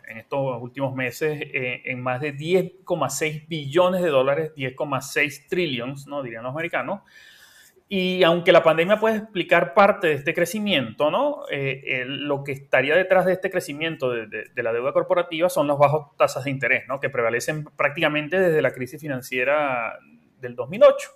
en 0.09 0.19
estos 0.19 0.61
últimos 0.61 0.95
meses 0.95 1.41
en 1.53 2.03
más 2.03 2.21
de 2.21 2.35
10,6 2.35 3.47
billones 3.47 4.03
de 4.03 4.09
dólares, 4.09 4.53
10,6 4.57 5.49
trillions, 5.49 6.07
¿no? 6.09 6.23
dirían 6.23 6.43
los 6.43 6.53
americanos, 6.53 7.03
y 7.93 8.23
aunque 8.23 8.53
la 8.53 8.63
pandemia 8.63 9.01
puede 9.01 9.17
explicar 9.17 9.75
parte 9.75 10.07
de 10.07 10.13
este 10.13 10.33
crecimiento, 10.33 11.11
¿no? 11.11 11.43
Eh, 11.51 12.05
lo 12.07 12.45
que 12.45 12.53
estaría 12.53 12.95
detrás 12.95 13.27
de 13.27 13.33
este 13.33 13.51
crecimiento 13.51 14.11
de, 14.11 14.49
la 14.55 14.73
deuda 14.73 14.93
corporativa 14.93 15.49
son 15.49 15.67
las 15.67 15.77
bajas 15.77 16.03
tasas 16.17 16.45
de 16.45 16.51
interés, 16.53 16.85
¿no? 16.87 17.01
que 17.01 17.11
prevalecen 17.11 17.65
prácticamente 17.65 18.39
desde 18.39 18.63
la 18.63 18.71
crisis 18.71 19.01
financiera 19.01 19.99
del 20.41 20.55
2008. 20.55 21.11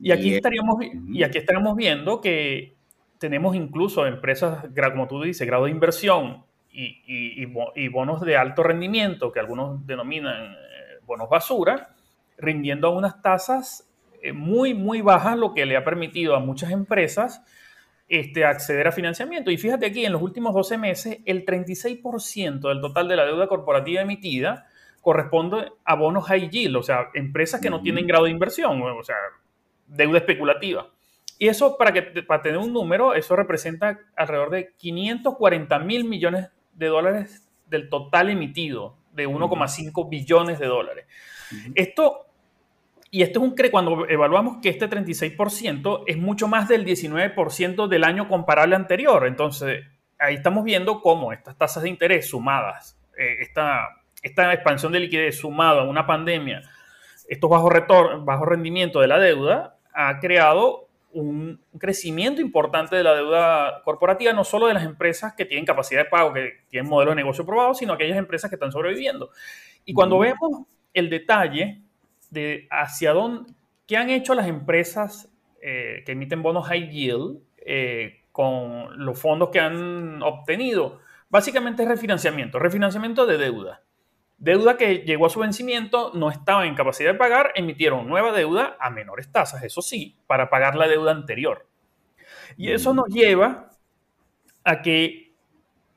Y 0.00 0.12
aquí, 0.12 0.34
estaríamos, 0.34 0.76
y 1.08 1.22
aquí 1.22 1.38
estaríamos 1.38 1.76
viendo 1.76 2.20
que 2.20 2.76
tenemos 3.18 3.56
incluso 3.56 4.06
empresas, 4.06 4.66
como 4.92 5.08
tú 5.08 5.22
dices, 5.22 5.46
grado 5.46 5.64
de 5.64 5.72
inversión 5.72 6.44
y, 6.70 7.02
y 7.04 7.88
bonos 7.88 8.20
de 8.20 8.36
alto 8.36 8.62
rendimiento, 8.62 9.32
que 9.32 9.40
algunos 9.40 9.84
denominan 9.86 10.52
eh, 10.52 10.56
bonos 11.04 11.28
basura, 11.28 11.96
rindiendo 12.36 12.86
a 12.86 12.90
unas 12.90 13.20
tasas 13.20 13.88
eh, 14.22 14.32
muy, 14.32 14.74
muy 14.74 15.00
baja, 15.00 15.36
lo 15.36 15.54
que 15.54 15.66
le 15.66 15.76
ha 15.76 15.84
permitido 15.84 16.34
a 16.34 16.40
muchas 16.40 16.70
empresas 16.70 17.44
este, 18.08 18.44
acceder 18.44 18.88
a 18.88 18.92
financiamiento. 18.92 19.50
Y 19.50 19.58
fíjate 19.58 19.86
aquí, 19.86 20.04
en 20.04 20.12
los 20.12 20.22
últimos 20.22 20.54
12 20.54 20.78
meses, 20.78 21.18
el 21.24 21.44
36% 21.44 22.68
del 22.68 22.80
total 22.80 23.08
de 23.08 23.16
la 23.16 23.24
deuda 23.24 23.46
corporativa 23.48 24.02
emitida 24.02 24.66
corresponde 25.00 25.72
a 25.84 25.94
bonos 25.94 26.26
high 26.26 26.50
yield, 26.50 26.76
o 26.76 26.82
sea, 26.82 27.08
empresas 27.14 27.60
que 27.60 27.70
no 27.70 27.80
tienen 27.80 28.06
grado 28.06 28.24
de 28.24 28.30
inversión, 28.30 28.82
o 28.82 29.02
sea, 29.02 29.16
deuda 29.88 30.18
especulativa. 30.18 30.88
Y 31.38 31.48
eso, 31.48 31.76
para, 31.76 31.92
que, 31.92 32.02
para 32.22 32.42
tener 32.42 32.58
un 32.58 32.72
número, 32.72 33.14
eso 33.14 33.36
representa 33.36 33.98
alrededor 34.16 34.50
de 34.50 34.72
540 34.76 35.78
mil 35.80 36.04
millones 36.04 36.48
de 36.74 36.86
dólares 36.86 37.48
del 37.66 37.88
total 37.88 38.30
emitido, 38.30 38.96
de 39.12 39.28
1,5 39.28 40.08
billones 40.08 40.58
de 40.58 40.66
dólares. 40.66 41.06
Esto 41.74 42.28
y 43.10 43.22
esto 43.22 43.40
es 43.40 43.50
un 43.50 43.70
cuando 43.70 44.06
evaluamos 44.06 44.58
que 44.60 44.68
este 44.68 44.88
36% 44.88 46.04
es 46.06 46.18
mucho 46.18 46.46
más 46.46 46.68
del 46.68 46.84
19% 46.84 47.88
del 47.88 48.04
año 48.04 48.28
comparable 48.28 48.76
anterior. 48.76 49.26
Entonces, 49.26 49.86
ahí 50.18 50.34
estamos 50.34 50.64
viendo 50.64 51.00
cómo 51.00 51.32
estas 51.32 51.56
tasas 51.56 51.84
de 51.84 51.88
interés 51.88 52.28
sumadas, 52.28 52.98
eh, 53.16 53.36
esta, 53.40 53.88
esta 54.22 54.52
expansión 54.52 54.92
de 54.92 55.00
liquidez 55.00 55.38
sumada 55.38 55.82
a 55.82 55.84
una 55.84 56.06
pandemia, 56.06 56.62
estos 57.28 57.48
bajos, 57.48 57.72
bajos 58.24 58.48
rendimientos 58.48 59.00
de 59.00 59.08
la 59.08 59.18
deuda, 59.18 59.77
ha 60.00 60.20
creado 60.20 60.86
un 61.12 61.60
crecimiento 61.76 62.40
importante 62.40 62.94
de 62.94 63.02
la 63.02 63.14
deuda 63.14 63.82
corporativa, 63.82 64.32
no 64.32 64.44
solo 64.44 64.68
de 64.68 64.74
las 64.74 64.84
empresas 64.84 65.34
que 65.34 65.44
tienen 65.44 65.66
capacidad 65.66 66.04
de 66.04 66.08
pago, 66.08 66.32
que 66.32 66.60
tienen 66.68 66.88
modelos 66.88 67.16
de 67.16 67.22
negocio 67.22 67.44
probados, 67.44 67.78
sino 67.78 67.94
aquellas 67.94 68.16
empresas 68.16 68.48
que 68.48 68.54
están 68.54 68.70
sobreviviendo. 68.70 69.30
Y 69.84 69.94
cuando 69.94 70.20
vemos 70.20 70.66
el 70.94 71.10
detalle 71.10 71.80
de 72.30 72.68
hacia 72.70 73.12
dónde, 73.12 73.52
qué 73.88 73.96
han 73.96 74.10
hecho 74.10 74.34
las 74.34 74.46
empresas 74.46 75.28
eh, 75.60 76.04
que 76.06 76.12
emiten 76.12 76.42
bonos 76.42 76.68
high 76.68 76.88
yield 76.90 77.40
eh, 77.56 78.22
con 78.30 79.04
los 79.04 79.20
fondos 79.20 79.48
que 79.48 79.58
han 79.58 80.22
obtenido. 80.22 81.00
Básicamente 81.28 81.82
es 81.82 81.88
refinanciamiento, 81.88 82.60
refinanciamiento 82.60 83.26
de 83.26 83.36
deuda. 83.36 83.82
Deuda 84.38 84.76
que 84.76 84.98
llegó 84.98 85.26
a 85.26 85.30
su 85.30 85.40
vencimiento, 85.40 86.12
no 86.14 86.30
estaba 86.30 86.64
en 86.66 86.76
capacidad 86.76 87.12
de 87.12 87.18
pagar, 87.18 87.52
emitieron 87.56 88.06
nueva 88.06 88.32
deuda 88.32 88.76
a 88.78 88.88
menores 88.88 89.30
tasas, 89.32 89.64
eso 89.64 89.82
sí, 89.82 90.16
para 90.28 90.48
pagar 90.48 90.76
la 90.76 90.86
deuda 90.86 91.10
anterior. 91.10 91.66
Y 92.56 92.70
eso 92.70 92.94
nos 92.94 93.08
lleva 93.08 93.70
a 94.62 94.80
que 94.80 95.28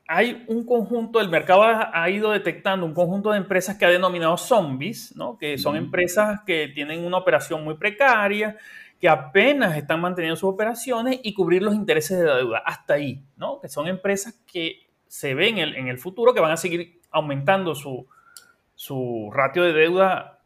hay 0.08 0.44
un 0.48 0.66
conjunto, 0.66 1.20
el 1.20 1.28
mercado 1.28 1.62
ha, 1.62 2.10
ido 2.10 2.32
detectando 2.32 2.84
un 2.84 2.92
conjunto 2.92 3.30
de 3.30 3.38
empresas 3.38 3.78
que 3.78 3.86
ha 3.86 3.90
denominado 3.90 4.36
zombies, 4.36 5.16
¿no? 5.16 5.38
que 5.38 5.56
son 5.56 5.76
empresas 5.76 6.40
que 6.44 6.68
tienen 6.74 7.04
una 7.04 7.18
operación 7.18 7.64
muy 7.64 7.76
precaria, 7.76 8.56
que 9.00 9.08
apenas 9.08 9.76
están 9.76 10.00
manteniendo 10.00 10.36
sus 10.36 10.50
operaciones 10.50 11.18
y 11.22 11.32
cubrir 11.32 11.62
los 11.62 11.74
intereses 11.74 12.18
de 12.18 12.26
la 12.26 12.36
deuda. 12.36 12.62
Hasta 12.64 12.94
ahí, 12.94 13.24
¿no? 13.36 13.58
que 13.60 13.68
son 13.68 13.88
empresas 13.88 14.38
que 14.46 14.90
se 15.06 15.34
ven 15.34 15.58
en 15.58 15.88
el, 15.88 15.98
futuro 15.98 16.34
que 16.34 16.40
van 16.40 16.52
a 16.52 16.56
seguir 16.56 17.00
aumentando 17.10 17.74
su, 17.74 18.06
ratio 19.32 19.62
de 19.62 19.72
deuda 19.72 20.40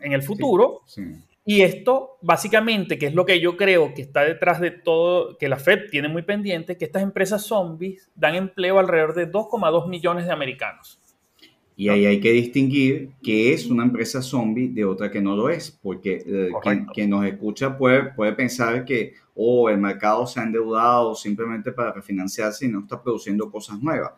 en 0.00 0.12
el 0.12 0.22
futuro. 0.22 0.80
sí. 0.86 1.02
Y 1.44 1.62
esto, 1.62 2.18
básicamente, 2.20 2.98
que 2.98 3.06
es 3.06 3.14
lo 3.14 3.26
que 3.26 3.40
yo 3.40 3.56
creo 3.56 3.94
que 3.94 4.02
está 4.02 4.22
detrás 4.22 4.60
de 4.60 4.70
todo, 4.70 5.36
que 5.38 5.48
la 5.48 5.56
Fed 5.56 5.90
tiene 5.90 6.06
muy 6.06 6.22
pendiente, 6.22 6.76
que 6.76 6.84
estas 6.84 7.02
empresas 7.02 7.42
zombies 7.42 8.10
dan 8.14 8.36
empleo 8.36 8.78
alrededor 8.78 9.14
de 9.14 9.30
2,2 9.30 9.88
millones 9.88 10.26
de 10.26 10.32
americanos. 10.32 11.00
Y 11.74 11.88
ahí 11.88 12.06
hay 12.06 12.20
que 12.20 12.30
distinguir 12.30 13.10
qué 13.22 13.52
es 13.52 13.66
una 13.66 13.82
empresa 13.82 14.22
zombie 14.22 14.68
de 14.68 14.84
otra 14.84 15.10
que 15.10 15.20
no 15.20 15.34
lo 15.34 15.48
es, 15.48 15.76
porque 15.82 16.22
eh, 16.24 16.50
quien, 16.92 17.10
nos 17.10 17.24
escucha 17.24 17.76
puede, 17.76 18.12
puede 18.12 18.34
pensar 18.34 18.84
que 18.84 19.14
oh, 19.34 19.68
el 19.68 19.78
mercado 19.78 20.26
se 20.26 20.38
ha 20.38 20.44
endeudado 20.44 21.14
simplemente 21.16 21.72
para 21.72 21.92
refinanciarse 21.92 22.66
y 22.66 22.68
no 22.68 22.80
está 22.80 23.02
produciendo 23.02 23.50
cosas 23.50 23.80
nuevas. 23.80 24.12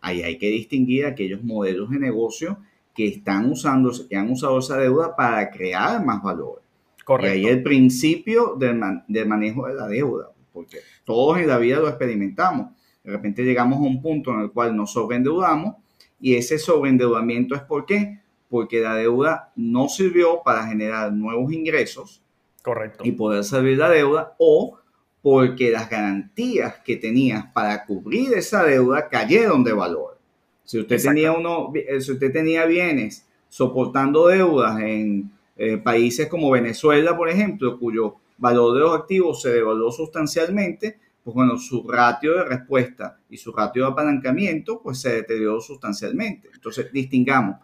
Ahí 0.00 0.22
hay 0.22 0.38
que 0.38 0.48
distinguir 0.48 1.06
aquellos 1.06 1.42
modelos 1.42 1.90
de 1.90 1.98
negocio 1.98 2.58
que 2.94 3.06
están 3.06 3.50
usando, 3.50 3.92
que 4.08 4.16
han 4.16 4.30
usado 4.30 4.58
esa 4.58 4.76
deuda 4.76 5.14
para 5.14 5.50
crear 5.50 6.04
más 6.04 6.22
valor. 6.22 6.62
Y 7.20 7.26
ahí 7.26 7.46
el 7.46 7.62
principio 7.62 8.54
del, 8.58 9.26
manejo 9.26 9.66
de 9.66 9.74
la 9.74 9.88
deuda, 9.88 10.30
porque 10.52 10.78
todos 11.04 11.38
en 11.38 11.46
la 11.46 11.58
vida 11.58 11.78
lo 11.78 11.88
experimentamos. 11.88 12.72
De 13.02 13.12
repente 13.12 13.44
llegamos 13.44 13.78
a 13.78 13.82
un 13.82 14.02
punto 14.02 14.32
en 14.32 14.40
el 14.40 14.50
cual 14.50 14.76
nos 14.76 14.92
sobreendeudamos 14.92 15.76
y 16.20 16.34
ese 16.34 16.58
sobreendeudamiento 16.58 17.54
es 17.54 17.62
por 17.62 17.86
qué? 17.86 18.20
Porque 18.50 18.80
la 18.80 18.94
deuda 18.94 19.52
no 19.56 19.88
sirvió 19.88 20.42
para 20.44 20.66
generar 20.66 21.12
nuevos 21.12 21.52
ingresos 21.52 22.20
Correcto. 22.62 23.04
y 23.04 23.12
poder 23.12 23.44
servir 23.44 23.78
la 23.78 23.88
deuda 23.88 24.34
o 24.38 24.78
porque 25.22 25.70
las 25.70 25.90
garantías 25.90 26.76
que 26.84 26.96
tenías 26.96 27.46
para 27.52 27.84
cubrir 27.84 28.34
esa 28.34 28.64
deuda 28.64 29.08
cayeron 29.08 29.64
de 29.64 29.72
valor. 29.72 30.18
Si 30.64 30.78
usted 30.78 31.02
tenía 31.02 31.32
uno, 31.32 31.72
eh, 31.74 32.00
si 32.00 32.12
usted 32.12 32.32
tenía 32.32 32.66
bienes 32.66 33.26
soportando 33.48 34.28
deudas 34.28 34.80
en 34.80 35.30
eh, 35.56 35.78
países 35.78 36.28
como 36.28 36.50
Venezuela, 36.50 37.16
por 37.16 37.28
ejemplo, 37.28 37.78
cuyo 37.78 38.16
valor 38.36 38.74
de 38.74 38.80
los 38.80 38.94
activos 38.94 39.42
se 39.42 39.50
devaluó 39.50 39.90
sustancialmente, 39.90 40.98
pues 41.24 41.34
bueno, 41.34 41.58
su 41.58 41.86
ratio 41.86 42.34
de 42.36 42.44
respuesta 42.44 43.18
y 43.28 43.36
su 43.36 43.52
ratio 43.52 43.84
de 43.84 43.90
apalancamiento 43.90 44.80
pues 44.80 45.00
se 45.00 45.12
deterioró 45.12 45.60
sustancialmente. 45.60 46.48
Entonces, 46.54 46.92
distingamos 46.92 47.56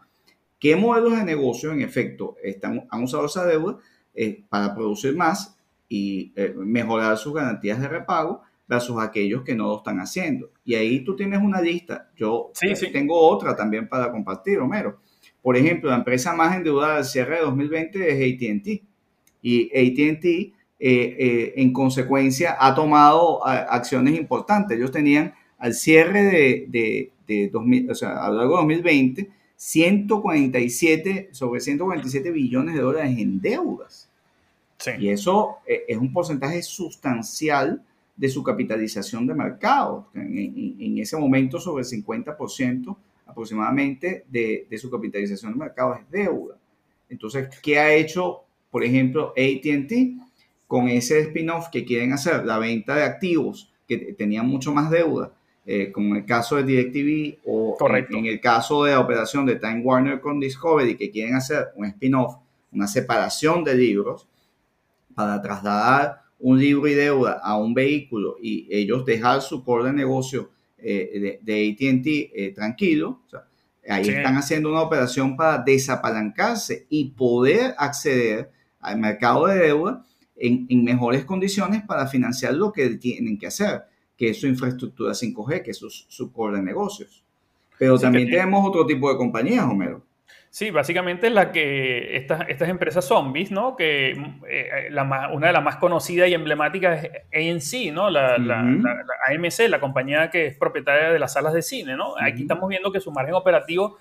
qué 0.59 0.77
modelos 0.77 1.17
de 1.17 1.25
negocio 1.25 1.73
en 1.73 1.83
efecto 1.83 2.37
están, 2.43 2.87
han 2.91 3.03
usado 3.03 3.27
esa 3.27 3.47
deuda 3.47 3.79
eh, 4.15 4.43
para 4.49 4.75
producir 4.75 5.17
más 5.17 5.54
y 5.89 6.33
eh, 6.37 6.55
mejorar 6.57 7.17
sus 7.17 7.35
garantías 7.35 7.81
de 7.81 7.89
repago 7.89 8.43
versus 8.67 9.01
aquellos 9.01 9.43
que 9.43 9.55
no 9.55 9.69
lo 9.69 9.77
están 9.79 9.99
haciendo. 10.01 10.51
Y 10.65 10.75
ahí 10.75 11.05
tú 11.05 11.15
tienes 11.15 11.41
una 11.41 11.61
lista. 11.61 12.11
Yo 12.17 12.51
tengo 12.93 13.19
otra 13.19 13.55
también 13.55 13.89
para 13.89 14.11
compartir, 14.11 14.59
Homero. 14.59 14.99
Por 15.43 15.57
ejemplo, 15.57 15.91
la 15.91 15.97
empresa 15.97 16.35
más 16.35 16.57
endeudada 16.57 16.97
al 16.97 17.05
cierre 17.05 17.37
de 17.37 17.43
2020 17.43 18.09
es 18.09 18.35
ATT. 18.35 18.83
Y 19.43 19.65
ATT, 19.67 20.25
eh, 20.25 20.53
eh, 20.81 21.53
en 21.57 21.73
consecuencia, 21.73 22.57
ha 22.59 22.75
tomado 22.75 23.47
acciones 23.47 24.19
importantes. 24.19 24.79
Ellos 24.79 24.91
tenían 24.91 25.35
al 25.59 25.75
cierre 25.75 26.23
de, 26.23 27.11
de, 27.27 27.49
2000, 27.51 27.91
o 27.91 27.95
sea, 27.95 28.25
a 28.25 28.31
lo 28.31 28.39
largo 28.39 28.57
de 28.57 28.63
2020, 28.63 29.31
147, 29.57 31.29
sobre 31.33 31.61
147 31.61 32.31
billones 32.31 32.75
de 32.75 32.81
dólares 32.81 33.19
en 33.19 33.41
deudas. 33.41 34.04
Y 34.99 35.09
eso 35.09 35.57
eh, 35.67 35.85
es 35.89 35.97
un 35.97 36.13
porcentaje 36.13 36.63
sustancial 36.63 37.83
de 38.17 38.29
su 38.29 38.43
capitalización 38.43 39.27
de 39.27 39.35
mercado. 39.35 40.09
En, 40.15 40.77
en 40.79 40.99
ese 40.99 41.17
momento, 41.17 41.59
sobre 41.59 41.83
el 41.83 41.89
50% 41.89 42.97
aproximadamente 43.27 44.25
de, 44.29 44.67
de 44.69 44.79
su 44.79 44.91
capitalización 44.91 45.53
de 45.53 45.59
mercado 45.59 45.95
es 45.95 46.11
deuda. 46.11 46.57
Entonces, 47.09 47.49
¿qué 47.63 47.79
ha 47.79 47.93
hecho, 47.93 48.43
por 48.71 48.85
ejemplo, 48.85 49.33
ATT 49.37 49.93
con 50.67 50.89
ese 50.89 51.21
spin-off 51.21 51.69
que 51.69 51.85
quieren 51.85 52.13
hacer? 52.13 52.45
La 52.45 52.59
venta 52.59 52.97
de 52.97 53.05
activos 53.05 53.71
que 53.87 53.99
tenían 54.15 54.49
mucho 54.49 54.73
más 54.73 54.91
deuda, 54.91 55.33
eh, 55.67 55.93
como 55.93 56.11
en 56.11 56.23
el 56.23 56.27
caso 56.27 56.57
de 56.57 56.65
DirecTV 56.65 57.39
o 57.47 57.77
en, 57.81 58.27
el 58.27 58.41
caso 58.41 58.85
de 58.85 58.93
la 58.93 59.01
operación 59.01 59.47
de 59.47 59.57
Time 59.57 59.81
Warner 59.81 60.21
con 60.21 60.41
Discovery, 60.41 60.97
que 60.97 61.11
quieren 61.11 61.35
hacer 61.35 61.69
un 61.77 61.87
spin-off, 61.87 62.37
una 62.73 62.87
separación 62.87 63.65
de 63.65 63.75
libros 63.75 64.27
para 65.15 65.41
trasladar 65.41 66.23
un 66.39 66.59
libro 66.59 66.87
y 66.89 66.95
deuda 66.95 67.41
a 67.43 67.57
un 67.57 67.73
vehículo 67.73 68.37
y 68.41 68.69
ellos 68.71 69.07
dejar 69.07 69.41
su 69.41 69.65
core 69.65 69.87
de 69.87 69.93
negocio 69.93 70.51
eh, 70.79 71.41
de, 71.43 71.71
ATT 71.71 72.07
eh, 72.07 72.53
tranquilo. 72.55 73.23
ahí 73.89 74.09
están 74.09 74.37
haciendo 74.37 74.69
una 74.69 74.83
operación 74.83 75.37
para 75.37 75.63
desapalancarse 75.63 76.87
y 76.91 77.11
poder 77.11 77.75
acceder 77.79 78.51
al 78.81 78.99
mercado 78.99 79.47
de 79.47 79.59
deuda 79.59 80.05
en, 80.37 80.85
mejores 80.85 81.25
condiciones 81.25 81.83
para 81.83 82.07
financiar 82.07 82.55
lo 82.55 82.73
que 82.73 82.91
tienen 82.91 83.39
que 83.39 83.47
hacer, 83.47 83.85
que 84.17 84.31
es 84.31 84.41
su 84.41 84.47
infraestructura 84.47 85.13
5G, 85.13 85.63
que 85.63 85.71
es 85.71 85.79
su, 85.79 86.33
core 86.33 86.59
de 86.59 86.63
negocios. 86.63 87.25
Pero 87.79 87.99
también 87.99 88.29
tenemos 88.29 88.67
otro 88.69 88.85
tipo 88.85 89.11
de 89.11 89.17
compañías, 89.17 89.65
Homero. 89.65 90.03
Sí, 90.55 90.71
básicamente 90.71 91.31
la 91.31 91.51
que 91.51 92.17
estas, 92.17 92.49
estas 92.49 92.69
empresas 92.69 93.05
zombies, 93.05 93.51
¿no? 93.51 93.75
Que 93.75 94.13
eh, 94.49 94.87
la 94.89 95.29
una 95.33 95.49
de 95.49 95.53
las 95.53 95.65
más 95.65 95.79
conocidas 95.79 96.29
y 96.29 96.35
emblemáticas 96.35 97.09
es 97.33 97.65
ANC, 97.67 97.93
¿no? 97.93 98.09
La, 98.09 98.37
AMC, 98.37 99.69
la 99.69 99.81
compañía 99.81 100.31
que 100.31 100.47
es 100.47 100.57
propietaria 100.57 101.11
de 101.11 101.19
las 101.19 101.33
salas 101.33 101.55
de 101.55 101.63
cine, 101.63 101.97
¿no? 101.97 102.15
Aquí 102.21 102.43
estamos 102.43 102.69
viendo 102.69 102.93
que 102.93 103.01
su 103.01 103.11
margen 103.11 103.35
operativo 103.35 103.99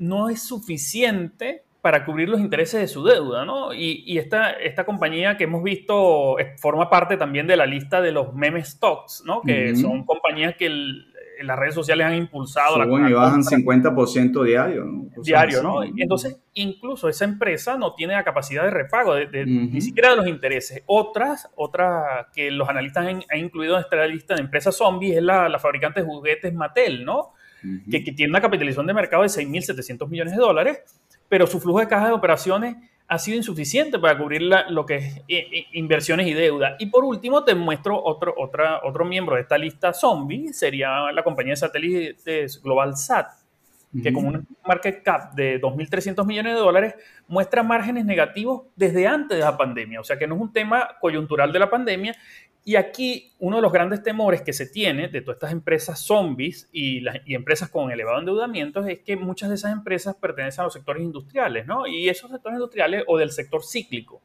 no 0.00 0.28
es 0.28 0.42
suficiente 0.42 1.62
para 1.80 2.04
cubrir 2.04 2.28
los 2.28 2.40
intereses 2.40 2.80
de 2.80 2.88
su 2.88 3.04
deuda, 3.04 3.44
¿no? 3.44 3.72
Y, 3.72 4.18
esta, 4.18 4.50
esta 4.50 4.84
compañía 4.84 5.36
que 5.36 5.44
hemos 5.44 5.62
visto 5.62 6.36
forma 6.56 6.90
parte 6.90 7.16
también 7.16 7.46
de 7.46 7.56
la 7.56 7.64
lista 7.64 8.00
de 8.00 8.10
los 8.10 8.34
meme 8.34 8.64
stocks, 8.64 9.22
¿no? 9.24 9.40
Que 9.40 9.76
son 9.76 10.04
compañías 10.04 10.56
que 10.56 10.66
las 11.42 11.58
redes 11.58 11.74
sociales 11.74 12.06
han 12.06 12.14
impulsado. 12.14 12.82
Suben 12.82 13.08
y 13.08 13.12
bajan 13.12 13.42
50% 13.42 14.44
diario, 14.44 14.84
¿no? 14.84 15.22
diario, 15.22 15.62
¿no? 15.62 15.82
Entonces, 15.82 16.38
incluso 16.54 17.08
esa 17.08 17.24
empresa 17.24 17.76
no 17.76 17.94
tiene 17.94 18.14
la 18.14 18.24
capacidad 18.24 18.64
de 18.64 18.70
repago, 18.70 19.14
ni 19.16 19.80
siquiera 19.80 20.10
de 20.10 20.16
los 20.16 20.26
intereses. 20.26 20.82
Otras, 20.86 21.48
otras 21.56 22.26
que 22.34 22.50
los 22.50 22.68
analistas 22.68 23.06
han, 23.06 23.38
incluido 23.38 23.76
en 23.76 23.82
esta 23.82 24.06
lista 24.06 24.34
de 24.34 24.40
empresas 24.40 24.76
zombies 24.76 25.16
es 25.16 25.22
la, 25.22 25.48
la 25.48 25.58
fabricante 25.58 26.00
de 26.00 26.06
juguetes 26.06 26.52
Mattel, 26.54 27.04
¿no? 27.04 27.32
que, 27.90 28.04
que, 28.04 28.12
tiene 28.12 28.30
una 28.30 28.40
capitalización 28.40 28.86
de 28.86 28.94
mercado 28.94 29.24
de 29.24 29.28
6.700 29.28 30.08
millones 30.08 30.32
de 30.32 30.38
dólares 30.38 30.78
pero 31.28 31.46
su 31.46 31.60
flujo 31.60 31.80
de 31.80 31.88
caja 31.88 32.06
de 32.06 32.12
operaciones 32.12 32.76
ha 33.08 33.18
sido 33.18 33.38
insuficiente 33.38 33.98
para 33.98 34.18
cubrir 34.18 34.42
lo 34.42 34.84
que 34.84 34.96
es 34.96 35.22
inversiones 35.72 36.26
y 36.26 36.34
deuda. 36.34 36.76
Y 36.78 36.86
por 36.86 37.04
último, 37.04 37.42
te 37.42 37.54
muestro 37.54 38.02
otro, 38.02 38.34
otra, 38.36 38.80
otro 38.84 39.06
miembro 39.06 39.36
de 39.36 39.42
esta 39.42 39.56
lista 39.56 39.94
zombie, 39.94 40.52
sería 40.52 41.10
la 41.10 41.24
compañía 41.24 41.52
de 41.52 41.56
satélites 41.56 42.62
Global 42.62 42.96
Sat, 42.98 43.30
que 44.02 44.12
con 44.12 44.26
un 44.26 44.46
market 44.66 45.02
cap 45.02 45.32
de 45.32 45.58
2.300 45.58 46.26
millones 46.26 46.52
de 46.52 46.60
dólares 46.60 46.94
muestra 47.26 47.62
márgenes 47.62 48.04
negativos 48.04 48.64
desde 48.76 49.06
antes 49.06 49.38
de 49.38 49.44
la 49.44 49.56
pandemia. 49.56 50.00
O 50.00 50.04
sea 50.04 50.18
que 50.18 50.26
no 50.26 50.34
es 50.34 50.42
un 50.42 50.52
tema 50.52 50.96
coyuntural 51.00 51.50
de 51.50 51.58
la 51.58 51.70
pandemia 51.70 52.14
y 52.68 52.76
aquí 52.76 53.32
uno 53.38 53.56
de 53.56 53.62
los 53.62 53.72
grandes 53.72 54.02
temores 54.02 54.42
que 54.42 54.52
se 54.52 54.66
tiene 54.66 55.08
de 55.08 55.22
todas 55.22 55.36
estas 55.36 55.52
empresas 55.52 56.00
zombies 56.00 56.68
y, 56.70 57.00
las, 57.00 57.16
empresas 57.24 57.70
con 57.70 57.90
elevado 57.90 58.18
endeudamiento 58.18 58.84
es 58.84 58.98
que 58.98 59.16
muchas 59.16 59.48
de 59.48 59.54
esas 59.54 59.72
empresas 59.72 60.14
pertenecen 60.16 60.60
a 60.60 60.64
los 60.64 60.74
sectores 60.74 61.02
industriales, 61.02 61.66
¿no? 61.66 61.86
Y 61.86 62.10
esos 62.10 62.30
sectores 62.30 62.56
industriales 62.56 63.04
o 63.06 63.16
del 63.16 63.30
sector 63.30 63.64
cíclico, 63.64 64.20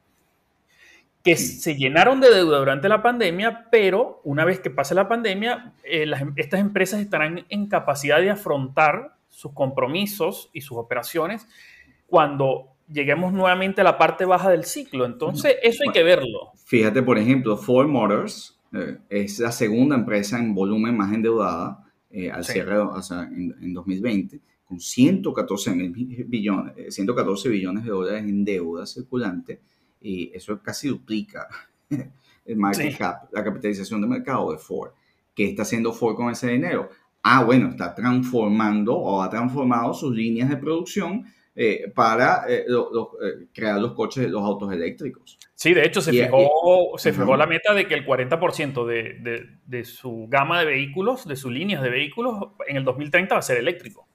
que 1.22 1.36
se 1.36 1.74
llenaron 1.74 2.20
de 2.20 2.28
deuda 2.28 2.58
durante 2.58 2.86
la 2.86 3.02
pandemia, 3.02 3.68
pero 3.70 4.20
una 4.24 4.44
vez 4.44 4.60
que 4.60 4.68
pase 4.68 4.94
la 4.94 5.08
pandemia, 5.08 5.72
eh, 5.82 6.04
estas 6.36 6.60
empresas 6.60 7.00
estarán 7.00 7.46
en 7.48 7.66
capacidad 7.66 8.20
de 8.20 8.28
afrontar 8.28 9.16
sus 9.30 9.54
compromisos 9.54 10.50
y 10.52 10.60
sus 10.60 10.76
operaciones 10.76 11.48
cuando 12.08 12.73
lleguemos 12.94 13.32
nuevamente 13.32 13.80
a 13.80 13.84
la 13.84 13.98
parte 13.98 14.24
baja 14.24 14.50
del 14.50 14.64
ciclo. 14.64 15.04
Entonces, 15.04 15.56
eso 15.62 15.82
hay 15.86 15.92
que 15.92 16.02
verlo. 16.02 16.52
Fíjate, 16.64 17.02
por 17.02 17.18
ejemplo, 17.18 17.56
Ford 17.56 17.88
Motors 17.88 18.58
eh, 18.72 18.98
es 19.10 19.40
la 19.40 19.52
segunda 19.52 19.96
empresa 19.96 20.38
en 20.38 20.54
volumen 20.54 20.96
más 20.96 21.12
endeudada 21.12 21.84
eh, 22.10 22.30
al 22.30 22.44
cierre 22.44 22.78
o 22.78 23.02
sea, 23.02 23.24
en, 23.24 23.74
2020, 23.74 24.40
con 24.64 24.78
114, 24.78 25.74
billones, 26.26 26.94
114 26.94 27.48
billones 27.48 27.84
de 27.84 27.90
dólares 27.90 28.22
en 28.22 28.44
deuda 28.44 28.86
circulante, 28.86 29.60
y 30.00 30.30
eso 30.32 30.62
casi 30.62 30.86
duplica 30.86 31.48
el 32.44 32.56
market 32.56 32.96
cap, 32.96 33.28
la 33.32 33.42
capitalización 33.42 34.00
de 34.00 34.06
mercado 34.06 34.52
de 34.52 34.58
Ford. 34.58 34.92
¿Qué 35.34 35.50
está 35.50 35.62
haciendo 35.62 35.92
Ford 35.92 36.14
con 36.14 36.30
ese 36.30 36.48
dinero? 36.48 36.88
Ah, 37.24 37.42
bueno, 37.42 37.70
está 37.70 37.92
transformando 37.94 38.94
o 38.94 39.20
ha 39.20 39.28
transformado 39.28 39.92
sus 39.92 40.14
líneas 40.14 40.48
de 40.48 40.56
producción 40.56 41.24
eh, 41.56 41.92
para 41.94 42.46
eh, 42.48 42.66
eh, 42.66 43.46
crear 43.54 43.80
los 43.80 43.92
coches, 43.92 44.28
los 44.28 44.42
autos 44.42 44.72
eléctricos. 44.72 45.38
Sí, 45.54 45.72
de 45.72 45.86
hecho 45.86 46.00
se 46.00 46.10
fijó, 46.10 46.98
se 46.98 47.12
fijó 47.12 47.36
la 47.36 47.46
meta 47.46 47.72
de 47.72 47.86
que 47.86 47.94
el 47.94 48.04
40% 48.04 48.84
de, 48.84 49.20
de, 49.20 49.46
de, 49.64 49.84
su 49.84 50.26
gama 50.28 50.58
de 50.58 50.66
vehículos, 50.66 51.28
de 51.28 51.36
sus 51.36 51.52
líneas 51.52 51.80
de 51.80 51.90
vehículos, 51.90 52.48
en 52.66 52.76
el 52.76 52.84
2030 52.84 53.36
va 53.36 53.38
a 53.38 53.42
ser 53.42 53.58
eléctrico. 53.58 54.08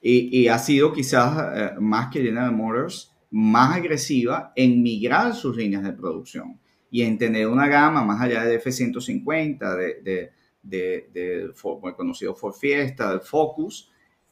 y, 0.00 0.40
y, 0.40 0.48
ha 0.48 0.58
sido 0.58 0.92
quizás 0.92 1.76
más 1.80 2.10
que 2.10 2.22
General 2.22 2.52
Motors 2.52 3.14
más 3.30 3.76
agresiva 3.76 4.52
en 4.56 4.82
migrar 4.82 5.34
sus 5.34 5.54
líneas 5.54 5.82
de 5.82 5.92
producción 5.92 6.58
y 6.90 7.02
en 7.02 7.18
tener 7.18 7.46
una 7.46 7.68
gama 7.68 8.02
más 8.04 8.22
allá 8.22 8.44
de 8.44 8.54
F-150, 8.54 9.76
de, 9.76 10.00
de, 10.02 10.32
de, 10.62 11.10
de, 11.12 11.94
conocido 11.94 12.34
Ford 12.34 12.54
Fiesta, 12.54 13.10
del 13.10 13.20
Focus, 13.20 13.90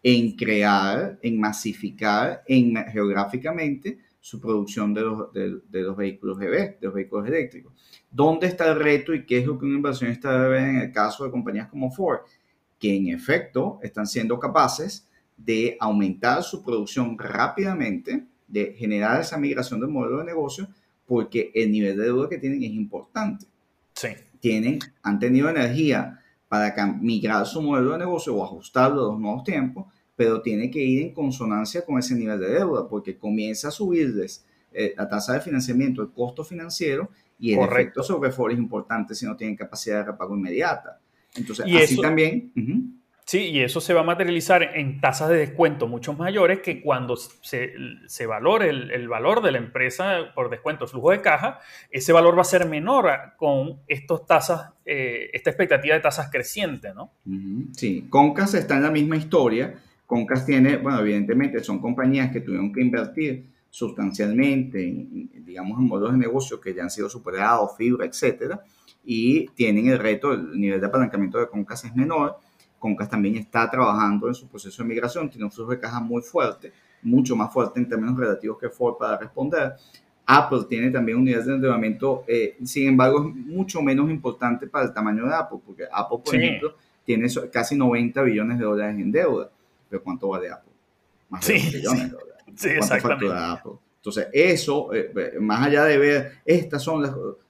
en 0.08 0.36
crear, 0.36 1.18
en 1.20 1.40
masificar 1.40 2.44
en, 2.46 2.76
geográficamente 2.92 3.98
su 4.20 4.40
producción 4.40 4.94
de 4.94 5.00
los, 5.00 5.32
de, 5.32 5.82
los 5.82 5.96
vehículos 5.96 6.40
EV, 6.40 6.78
de 6.78 6.86
los 6.86 6.94
vehículos 6.94 7.26
eléctricos. 7.26 7.72
¿Dónde 8.08 8.46
está 8.46 8.70
el 8.70 8.78
reto 8.78 9.12
y 9.12 9.26
qué 9.26 9.38
es 9.38 9.46
lo 9.46 9.58
que 9.58 9.66
una 9.66 9.74
inversionista 9.74 10.30
debe 10.30 10.48
ver 10.48 10.68
en 10.68 10.76
el 10.76 10.92
caso 10.92 11.24
de 11.24 11.32
compañías 11.32 11.66
como 11.66 11.90
Ford? 11.90 12.20
Que 12.78 12.94
en 12.94 13.08
efecto 13.08 13.80
están 13.82 14.06
siendo 14.06 14.38
capaces 14.38 15.08
de 15.36 15.76
aumentar 15.80 16.44
su 16.44 16.62
producción 16.62 17.18
rápidamente, 17.18 18.26
de 18.46 18.74
generar 18.78 19.22
esa 19.22 19.38
migración 19.38 19.80
del 19.80 19.90
modelo 19.90 20.18
de 20.18 20.24
negocio, 20.26 20.68
porque 21.04 21.50
el 21.52 21.72
nivel 21.72 21.96
de 21.96 22.04
deuda 22.04 22.28
que 22.28 22.38
tienen 22.38 22.62
es 22.62 22.70
importante. 22.70 23.46
Sí. 23.94 24.10
Tienen, 24.38 24.78
han 25.02 25.18
tenido 25.18 25.50
energía 25.50 26.20
para 26.48 26.72
migrar 27.00 27.44
su 27.44 27.60
modelo 27.60 27.92
de 27.92 27.98
negocio 27.98 28.36
o 28.36 28.44
ajustarlo 28.44 29.00
a 29.00 29.12
los 29.12 29.18
nuevos 29.18 29.42
tiempos, 29.42 29.86
pero 30.16 30.40
tiene 30.40 30.70
que 30.70 30.82
ir 30.82 31.02
en 31.02 31.14
consonancia 31.14 31.84
con 31.84 31.98
ese 31.98 32.14
nivel 32.14 32.40
de 32.40 32.48
deuda, 32.48 32.88
porque 32.88 33.16
comienza 33.16 33.68
a 33.68 33.70
subirles 33.70 34.44
eh, 34.72 34.94
la 34.96 35.08
tasa 35.08 35.34
de 35.34 35.40
financiamiento, 35.40 36.02
el 36.02 36.10
costo 36.10 36.42
financiero, 36.42 37.10
y 37.38 37.52
el 37.52 37.60
efecto 37.60 38.02
sobre 38.02 38.32
Ford 38.32 38.52
es 38.52 38.58
importante 38.58 39.14
si 39.14 39.26
no 39.26 39.36
tienen 39.36 39.56
capacidad 39.56 39.98
de 39.98 40.04
repago 40.04 40.34
inmediata. 40.34 40.98
Entonces, 41.36 41.66
así 41.66 42.00
también... 42.00 42.52
Sí, 43.26 43.40
y 43.40 43.60
eso 43.60 43.80
se 43.80 43.92
va 43.92 44.02
a 44.02 44.04
materializar 44.04 44.62
en 44.62 45.00
tasas 45.00 45.28
de 45.30 45.38
descuento 45.38 45.88
mucho 45.88 46.12
mayores 46.12 46.60
que 46.60 46.80
cuando 46.80 47.16
se, 47.16 47.72
se 48.06 48.24
valore 48.24 48.70
el, 48.70 49.08
valor 49.08 49.42
de 49.42 49.50
la 49.50 49.58
empresa 49.58 50.32
por 50.32 50.48
descuento 50.48 50.86
flujo 50.86 51.10
de 51.10 51.20
caja, 51.22 51.58
ese 51.90 52.12
valor 52.12 52.38
va 52.38 52.42
a 52.42 52.44
ser 52.44 52.68
menor 52.68 53.10
con 53.36 53.80
estas 53.88 54.26
tasas, 54.26 54.70
eh, 54.84 55.28
esta 55.32 55.50
expectativa 55.50 55.96
de 55.96 56.02
tasas 56.02 56.30
crecientes, 56.30 56.94
¿no? 56.94 57.14
Sí, 57.72 58.06
Concas 58.08 58.54
está 58.54 58.76
en 58.76 58.84
la 58.84 58.92
misma 58.92 59.16
historia 59.16 59.74
Concas 60.06 60.46
tiene, 60.46 60.76
bueno, 60.76 61.00
evidentemente 61.00 61.62
son 61.64 61.80
compañías 61.80 62.30
que 62.30 62.40
tuvieron 62.40 62.72
que 62.72 62.80
invertir 62.80 63.44
sustancialmente, 63.68 64.78
digamos, 65.44 65.78
en 65.78 65.86
modelos 65.86 66.12
de 66.12 66.18
negocio 66.18 66.60
que 66.60 66.72
ya 66.72 66.84
han 66.84 66.90
sido 66.90 67.10
superados, 67.10 67.76
fibra, 67.76 68.06
etcétera, 68.06 68.62
y 69.04 69.48
tienen 69.48 69.88
el 69.88 69.98
reto, 69.98 70.32
el 70.32 70.58
nivel 70.58 70.80
de 70.80 70.86
apalancamiento 70.86 71.38
de 71.38 71.48
Concas 71.48 71.84
es 71.84 71.94
menor. 71.94 72.36
Concas 72.78 73.10
también 73.10 73.36
está 73.36 73.68
trabajando 73.68 74.28
en 74.28 74.34
su 74.34 74.48
proceso 74.48 74.82
de 74.82 74.88
migración, 74.88 75.28
tiene 75.28 75.44
un 75.44 75.50
flujo 75.50 75.72
de 75.72 75.80
caja 75.80 76.00
muy 76.00 76.22
fuerte, 76.22 76.72
mucho 77.02 77.34
más 77.34 77.52
fuerte 77.52 77.80
en 77.80 77.88
términos 77.88 78.16
relativos 78.16 78.58
que 78.58 78.70
Ford 78.70 78.96
para 78.98 79.18
responder. 79.18 79.74
Apple 80.24 80.60
tiene 80.68 80.90
también 80.90 81.18
un 81.18 81.24
nivel 81.24 81.44
de 81.44 81.54
endeudamiento, 81.54 82.24
eh, 82.26 82.56
sin 82.64 82.88
embargo, 82.88 83.28
es 83.28 83.34
mucho 83.34 83.82
menos 83.82 84.08
importante 84.10 84.66
para 84.68 84.86
el 84.86 84.94
tamaño 84.94 85.26
de 85.26 85.34
Apple, 85.34 85.58
porque 85.64 85.84
Apple, 85.92 86.18
por 86.24 86.34
ejemplo, 86.34 86.74
tiene 87.04 87.28
casi 87.52 87.76
90 87.76 88.22
billones 88.22 88.58
de 88.58 88.64
dólares 88.64 88.98
en 88.98 89.12
deuda 89.12 89.50
pero 89.88 90.02
¿cuánto 90.02 90.28
vale 90.28 90.50
Apple? 90.50 90.72
Más 91.28 91.46
de 91.46 91.54
millones 91.54 92.02
de 92.04 92.08
dólares. 92.08 92.44
Sí, 92.56 92.68
exactamente. 92.68 93.26
Apple? 93.30 93.72
Entonces, 93.96 94.28
eso, 94.32 94.94
eh, 94.94 95.34
más 95.40 95.66
allá 95.66 95.84
de 95.84 95.98
ver, 95.98 96.32
estas 96.44 96.82
son 96.82 97.02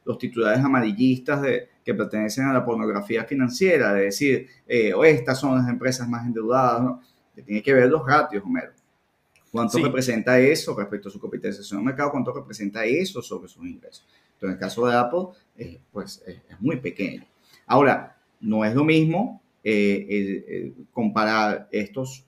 los 0.05 0.18
titulares 0.18 0.64
amarillistas 0.64 1.42
de, 1.42 1.68
que 1.85 1.94
pertenecen 1.94 2.46
a 2.46 2.53
la 2.53 2.64
pornografía 2.64 3.25
financiera, 3.25 3.92
de 3.92 4.05
decir, 4.05 4.49
eh, 4.66 4.92
o 4.94 5.05
estas 5.05 5.38
son 5.38 5.57
las 5.57 5.68
empresas 5.68 6.09
más 6.09 6.27
endeudadas, 6.27 6.83
¿no? 6.83 7.03
que 7.35 7.42
tiene 7.42 7.62
que 7.62 7.75
ver 7.75 7.88
los 7.88 8.05
ratios, 8.05 8.42
Homero. 8.42 8.72
¿Cuánto 9.53 9.79
representa 9.79 10.38
eso 10.38 10.77
respecto 10.77 11.09
a 11.09 11.12
su 11.12 11.20
capitalización 11.20 11.81
de 11.81 11.87
mercado? 11.87 12.11
¿Cuánto 12.11 12.33
representa 12.33 12.85
eso 12.85 13.22
sobre 13.22 13.49
sus 13.49 13.64
ingresos? 13.64 14.05
Entonces, 14.35 14.49
en 14.49 14.51
el 14.51 14.59
caso 14.59 14.87
de 14.87 14.96
Apple, 14.96 15.27
eh, 15.57 15.81
pues 15.92 16.22
es, 16.27 16.40
muy 16.61 16.77
pequeño. 16.77 17.25
Ahora, 17.66 18.18
no 18.40 18.64
es 18.64 18.75
lo 18.75 18.85
mismo 18.85 19.40
comparar 20.92 21.68
estos, 21.72 22.26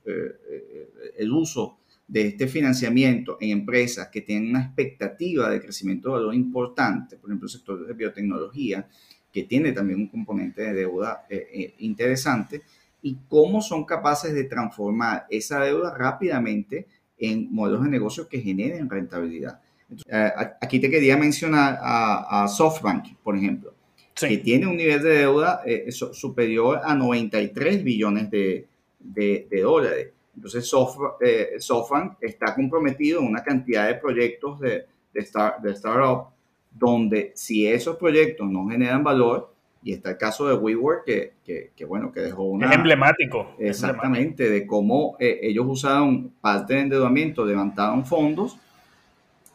el 1.16 1.32
uso 1.32 1.78
de 2.08 2.28
este 2.28 2.48
financiamiento 2.48 3.36
en 3.40 3.50
empresas 3.50 4.08
que 4.08 4.22
tienen 4.22 4.48
una 4.48 4.62
expectativa 4.62 5.50
de 5.50 5.60
crecimiento 5.60 6.08
de 6.08 6.14
valor 6.14 6.34
importante, 6.34 7.16
por 7.16 7.28
ejemplo, 7.28 7.46
el 7.46 7.52
sector 7.52 7.86
de 7.86 7.92
biotecnología, 7.92 8.88
que 9.30 9.44
tiene 9.44 9.72
también 9.72 10.00
un 10.00 10.08
componente 10.08 10.62
de 10.62 10.72
deuda 10.72 11.26
eh, 11.28 11.46
eh, 11.52 11.74
interesante, 11.80 12.62
y 13.02 13.18
cómo 13.28 13.60
son 13.60 13.84
capaces 13.84 14.32
de 14.32 14.44
transformar 14.44 15.26
esa 15.30 15.60
deuda 15.60 15.94
rápidamente 15.96 16.86
en 17.18 17.52
modelos 17.52 17.84
de 17.84 17.90
negocio 17.90 18.26
que 18.26 18.40
generen 18.40 18.88
rentabilidad. 18.88 19.60
Eh, 20.06 20.30
aquí 20.60 20.80
te 20.80 20.90
quería 20.90 21.16
mencionar 21.16 21.78
a, 21.80 22.48
SoftBank, 22.48 23.16
por 23.22 23.36
ejemplo, 23.36 23.74
que 24.20 24.38
tiene 24.38 24.66
un 24.66 24.76
nivel 24.76 25.02
de 25.02 25.18
deuda 25.18 25.62
superior 25.90 26.80
a 26.82 26.94
93 26.94 27.84
billones 27.84 28.30
de, 28.30 28.66
de 28.98 29.60
dólares. 29.62 30.12
Entonces, 30.38 30.72
eh, 31.20 31.56
SoftBank 31.58 32.18
está 32.20 32.54
comprometido 32.54 33.20
en 33.20 33.26
una 33.26 33.42
cantidad 33.42 33.88
de 33.88 33.96
proyectos 33.96 34.60
de, 34.60 34.86
de, 35.12 35.20
startup 35.20 36.28
donde 36.70 37.32
si 37.34 37.66
esos 37.66 37.96
proyectos 37.96 38.48
no 38.48 38.68
generan 38.68 39.02
valor, 39.02 39.52
y 39.82 39.92
está 39.92 40.10
el 40.10 40.16
caso 40.16 40.46
de 40.46 40.54
WeWork, 40.54 41.04
que, 41.04 41.72
que, 41.74 41.84
bueno, 41.84 42.12
que 42.12 42.20
dejó 42.20 42.44
una... 42.44 42.68
Es 42.68 42.76
emblemático. 42.76 43.48
Exactamente, 43.58 44.48
de 44.48 44.64
cómo 44.64 45.16
eh, 45.18 45.40
ellos 45.42 45.66
usaron 45.68 46.30
parte 46.40 46.74
de 46.74 46.80
endeudamiento, 46.82 47.44
levantaron 47.44 48.06
fondos 48.06 48.58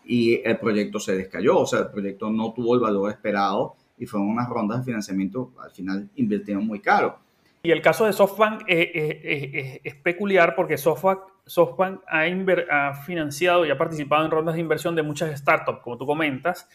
y 0.03 0.41
el 0.43 0.57
proyecto 0.57 0.99
se 0.99 1.15
descayó, 1.15 1.59
o 1.59 1.65
sea, 1.65 1.79
el 1.79 1.91
proyecto 1.91 2.29
no 2.29 2.51
tuvo 2.51 2.75
el 2.75 2.81
valor 2.81 3.09
esperado 3.09 3.75
y 3.97 4.05
fueron 4.05 4.29
unas 4.29 4.49
rondas 4.49 4.79
de 4.79 4.85
financiamiento, 4.85 5.53
al 5.61 5.71
final 5.71 6.09
invirtieron 6.15 6.65
muy 6.65 6.79
caro. 6.79 7.19
Y 7.65 7.71
el 7.71 7.81
caso 7.81 8.05
de 8.05 8.11
SoftBank 8.11 8.63
es, 8.67 9.95
peculiar 10.03 10.53
porque 10.53 10.77
SoftBank, 10.77 11.19
SoftBank 11.45 12.01
ha, 12.09 12.93
financiado 13.05 13.65
y 13.65 13.71
ha 13.71 13.77
participado 13.77 14.25
en 14.25 14.31
rondas 14.31 14.55
de 14.55 14.61
inversión 14.61 14.95
de 14.95 15.03
muchas 15.03 15.39
startups, 15.39 15.79
como 15.81 15.97
tú 15.97 16.05
comentas, 16.05 16.69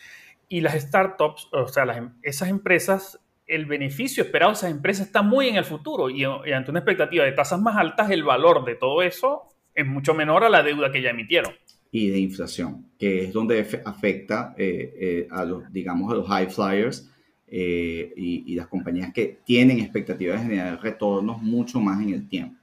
y 0.49 0.63
las 0.63 0.75
startups, 0.81 1.49
o 1.53 1.69
sea, 1.69 1.85
em, 1.95 2.15
esas 2.23 2.49
empresas, 2.49 3.21
el 3.47 3.67
beneficio 3.67 4.23
esperado 4.23 4.53
de 4.53 4.57
esas 4.57 4.71
empresas 4.71 5.07
está 5.09 5.21
muy 5.21 5.49
en 5.49 5.57
el 5.57 5.65
futuro 5.65 6.09
y, 6.09 6.25
ante 6.25 6.71
una 6.71 6.81
expectativa 6.81 7.23
de 7.25 7.33
tasas 7.33 7.61
más 7.61 7.77
altas, 7.77 8.11
el 8.11 8.25
valor 8.25 8.65
de 8.65 8.75
todo 8.75 9.03
eso 9.03 9.43
es 9.75 9.87
mucho 9.87 10.15
menor 10.15 10.43
a 10.43 10.49
la 10.49 10.63
deuda 10.63 10.91
que 10.91 11.03
ya 11.03 11.11
emitieron. 11.11 11.53
Y 11.91 12.11
de 12.11 12.19
inflación, 12.19 12.85
que 12.99 13.25
es 13.25 13.33
donde 13.33 13.67
afecta 13.85 14.55
eh, 14.59 14.95
eh, 15.01 15.29
a 15.31 15.45
los, 15.45 15.73
digamos, 15.73 16.13
a 16.13 16.17
los 16.17 16.29
high 16.29 16.51
flyers 16.51 17.11
eh, 17.47 18.13
y, 18.15 18.55
las 18.55 18.67
compañías 18.67 19.11
que 19.13 19.39
tienen 19.45 19.79
expectativas 19.79 20.39
de 20.39 20.47
generar 20.49 20.83
retornos 20.83 21.41
mucho 21.41 21.81
más 21.81 22.03
en 22.03 22.11
el 22.11 22.29
tiempo. 22.29 22.57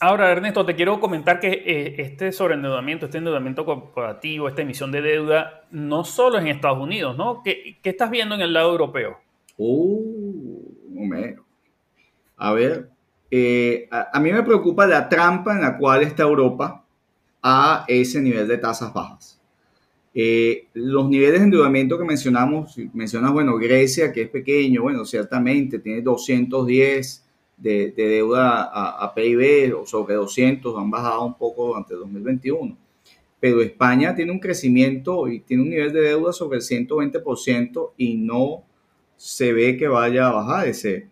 Ahora, 0.00 0.30
Ernesto, 0.30 0.66
te 0.66 0.74
quiero 0.74 1.00
comentar 1.00 1.40
que 1.40 1.94
este 1.96 2.32
sobreendeudamiento, 2.32 3.06
este 3.06 3.18
endeudamiento 3.18 3.64
corporativo, 3.64 4.48
esta 4.48 4.62
emisión 4.62 4.90
de 4.90 5.00
deuda, 5.00 5.64
no 5.70 6.04
solo 6.04 6.38
en 6.38 6.48
Estados 6.48 6.78
Unidos, 6.78 7.16
¿no? 7.16 7.42
¿Qué, 7.42 7.78
qué 7.80 7.90
estás 7.90 8.10
viendo 8.10 8.34
en 8.34 8.40
el 8.42 8.52
lado 8.52 8.72
europeo? 8.72 9.18
Uh, 9.56 10.60
A 12.36 12.52
ver, 12.52 12.90
a, 13.90 14.08
a, 14.12 14.20
mí 14.20 14.32
me 14.32 14.42
preocupa 14.42 14.86
la 14.86 15.08
trampa 15.08 15.54
en 15.54 15.62
la 15.62 15.78
cual 15.78 16.02
está 16.02 16.24
Europa 16.24 16.81
a 17.42 17.84
ese 17.88 18.20
nivel 18.20 18.46
de 18.46 18.58
tasas 18.58 18.92
bajas. 18.92 19.40
Eh, 20.14 20.66
los 20.74 21.08
niveles 21.08 21.40
de 21.40 21.44
endeudamiento 21.44 21.98
que 21.98 22.04
mencionamos, 22.04 22.76
mencionas, 22.92 23.32
bueno, 23.32 23.56
Grecia, 23.56 24.12
que 24.12 24.22
es 24.22 24.28
pequeño, 24.28 24.82
bueno, 24.82 25.04
ciertamente 25.04 25.78
tiene 25.78 26.02
210 26.02 27.24
de, 27.56 27.92
deuda 27.96 28.62
a, 28.64 29.14
PIB, 29.14 29.74
o 29.74 29.86
sobre 29.86 30.14
200, 30.14 30.76
han 30.78 30.90
bajado 30.90 31.24
un 31.24 31.34
poco 31.34 31.68
durante 31.68 31.94
el 31.94 32.00
2021. 32.00 32.76
Pero 33.40 33.62
España 33.62 34.14
tiene 34.14 34.32
un 34.32 34.38
crecimiento 34.38 35.28
y 35.28 35.40
tiene 35.40 35.62
un 35.62 35.70
nivel 35.70 35.92
de 35.92 36.00
deuda 36.00 36.32
sobre 36.32 36.58
el 36.58 36.64
120% 36.64 37.92
y 37.96 38.14
no 38.16 38.64
se 39.16 39.52
ve 39.52 39.76
que 39.76 39.88
vaya 39.88 40.28
a 40.28 40.32
bajar 40.32 40.68
ese, 40.68 41.08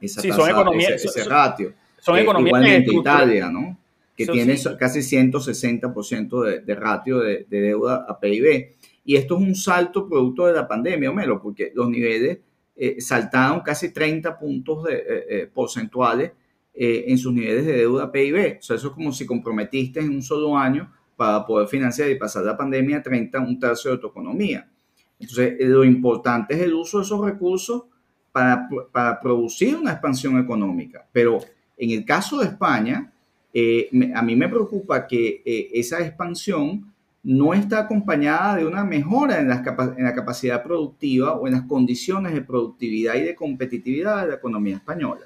esa 0.00 0.20
sí, 0.20 0.30
son 0.30 0.48
economías, 0.48 1.04
ese, 1.04 1.24
ratio. 1.24 1.72
Son, 1.98 2.18
economías 2.18 2.48
igualmente 2.48 2.94
Italia, 2.94 3.50
¿no? 3.50 3.78
Que 4.16 4.26
tiene 4.26 4.56
casi 4.78 5.00
160% 5.00 6.42
de, 6.44 6.60
de 6.60 6.74
ratio 6.74 7.18
de, 7.18 7.46
deuda 7.48 8.06
a 8.08 8.18
PIB. 8.18 8.76
Y 9.04 9.16
esto 9.16 9.36
es 9.36 9.42
un 9.42 9.54
salto 9.54 10.08
producto 10.08 10.46
de 10.46 10.52
la 10.52 10.68
pandemia, 10.68 11.10
Homero, 11.10 11.42
porque 11.42 11.72
los 11.74 11.88
niveles 11.88 12.38
eh, 12.76 13.00
saltaron 13.00 13.60
casi 13.60 13.92
30 13.92 14.38
puntos 14.38 14.84
de, 14.84 14.94
eh, 14.94 15.04
eh, 15.28 15.50
porcentuales 15.52 16.32
en 16.76 17.16
sus 17.18 17.32
niveles 17.32 17.66
de 17.66 17.72
deuda 17.74 18.04
a 18.04 18.12
PIB. 18.12 18.58
O 18.58 18.62
sea, 18.62 18.74
eso 18.74 18.88
es 18.88 18.94
como 18.94 19.12
si 19.12 19.24
comprometiste 19.24 20.00
en 20.00 20.10
un 20.10 20.22
solo 20.22 20.58
año 20.58 20.92
para 21.14 21.46
poder 21.46 21.68
financiar 21.68 22.10
y 22.10 22.16
pasar 22.16 22.44
la 22.44 22.56
pandemia 22.56 22.96
a 22.96 23.02
30, 23.02 23.38
un 23.38 23.60
tercio 23.60 23.92
de 23.92 23.98
tu 23.98 24.08
economía. 24.08 24.68
Entonces, 25.16 25.54
lo 25.60 25.84
importante 25.84 26.54
es 26.54 26.60
el 26.62 26.74
uso 26.74 26.98
de 26.98 27.04
esos 27.04 27.24
recursos 27.24 27.84
para, 28.32 28.68
para 28.90 29.20
producir 29.20 29.76
una 29.76 29.92
expansión 29.92 30.36
económica. 30.36 31.06
Pero 31.12 31.38
en 31.76 31.90
el 31.90 32.04
caso 32.04 32.38
de 32.38 32.46
España, 32.46 33.13
eh, 33.56 33.88
a 34.12 34.20
mí 34.20 34.34
me 34.34 34.48
preocupa 34.48 35.06
que 35.06 35.40
eh, 35.44 35.70
esa 35.74 36.00
expansión 36.04 36.92
no 37.22 37.54
está 37.54 37.78
acompañada 37.78 38.56
de 38.56 38.66
una 38.66 38.84
mejora 38.84 39.40
en, 39.40 39.50
en, 39.50 40.04
la 40.04 40.14
capacidad 40.14 40.62
productiva 40.62 41.34
o 41.34 41.46
en 41.46 41.54
las 41.54 41.62
condiciones 41.62 42.34
de 42.34 42.42
productividad 42.42 43.14
y 43.14 43.20
de 43.20 43.36
competitividad 43.36 44.22
de 44.22 44.28
la 44.30 44.34
economía 44.34 44.76
española. 44.76 45.22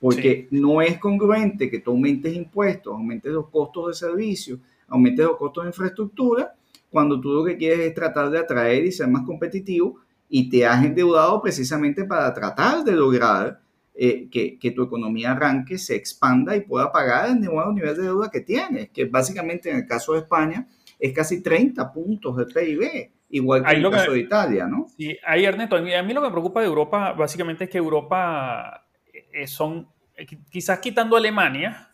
Porque 0.00 0.48
no 0.50 0.82
es 0.82 0.98
congruente 0.98 1.70
que 1.70 1.78
tú 1.78 1.92
aumentes 1.92 2.34
impuestos, 2.34 2.92
aumentes 2.92 3.32
los 3.32 3.48
costos 3.48 3.86
de 3.88 3.94
servicio, 3.94 4.58
aumentes 4.88 5.24
los 5.24 5.36
costos 5.36 5.62
de 5.62 5.70
infraestructura, 5.70 6.54
cuando 6.90 7.20
tú 7.20 7.32
lo 7.32 7.44
que 7.44 7.56
quieres 7.56 7.78
es 7.78 7.94
tratar 7.94 8.28
de 8.28 8.40
atraer 8.40 8.84
y 8.84 8.92
ser 8.92 9.06
más 9.06 9.22
competitivo 9.22 10.00
y 10.28 10.50
te 10.50 10.66
has 10.66 10.84
endeudado 10.84 11.40
precisamente 11.40 12.04
para 12.04 12.34
tratar 12.34 12.82
de 12.82 12.92
lograr 12.92 13.61
eh, 13.94 14.28
que, 14.30 14.70
tu 14.70 14.82
economía 14.82 15.32
arranque, 15.32 15.76
se 15.76 15.94
expanda 15.94 16.56
y 16.56 16.60
pueda 16.62 16.90
pagar 16.90 17.28
el 17.28 17.40
nuevo 17.40 17.72
nivel 17.72 17.94
de 17.94 18.04
deuda 18.04 18.30
que 18.30 18.40
tienes, 18.40 18.90
que 18.90 19.04
básicamente 19.04 19.70
en 19.70 19.76
el 19.76 19.86
caso 19.86 20.14
de 20.14 20.20
España 20.20 20.66
es 20.98 21.12
casi 21.12 21.42
30 21.42 21.92
puntos 21.92 22.36
de 22.36 22.46
PIB, 22.46 23.10
igual 23.30 23.64
que 23.64 23.72
en 23.72 23.84
el 23.84 23.90
caso 23.90 24.12
de 24.12 24.20
Italia, 24.20 24.66
¿no? 24.66 24.86
Sí, 24.96 25.16
ahí 25.26 25.44
Ernesto, 25.44 25.76
a 25.76 25.80
mí, 25.80 26.14
lo 26.14 26.22
que 26.22 26.28
me 26.28 26.32
preocupa 26.32 26.60
de 26.60 26.66
Europa 26.66 27.12
básicamente 27.12 27.64
es 27.64 27.70
que 27.70 27.78
Europa 27.78 28.86
eh, 29.32 29.46
son, 29.46 29.88
eh, 30.16 30.26
quizás 30.50 30.78
quitando 30.78 31.16
Alemania, 31.16 31.90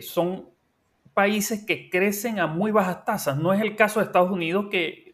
son 0.00 0.50
países 1.14 1.64
que 1.64 1.88
crecen 1.88 2.38
a 2.40 2.46
muy 2.46 2.72
bajas 2.72 3.06
tasas. 3.06 3.38
No 3.38 3.54
es 3.54 3.62
el 3.62 3.74
caso 3.74 4.00
de 4.00 4.04
Estados 4.04 4.30
Unidos 4.30 4.66
que 4.70 5.05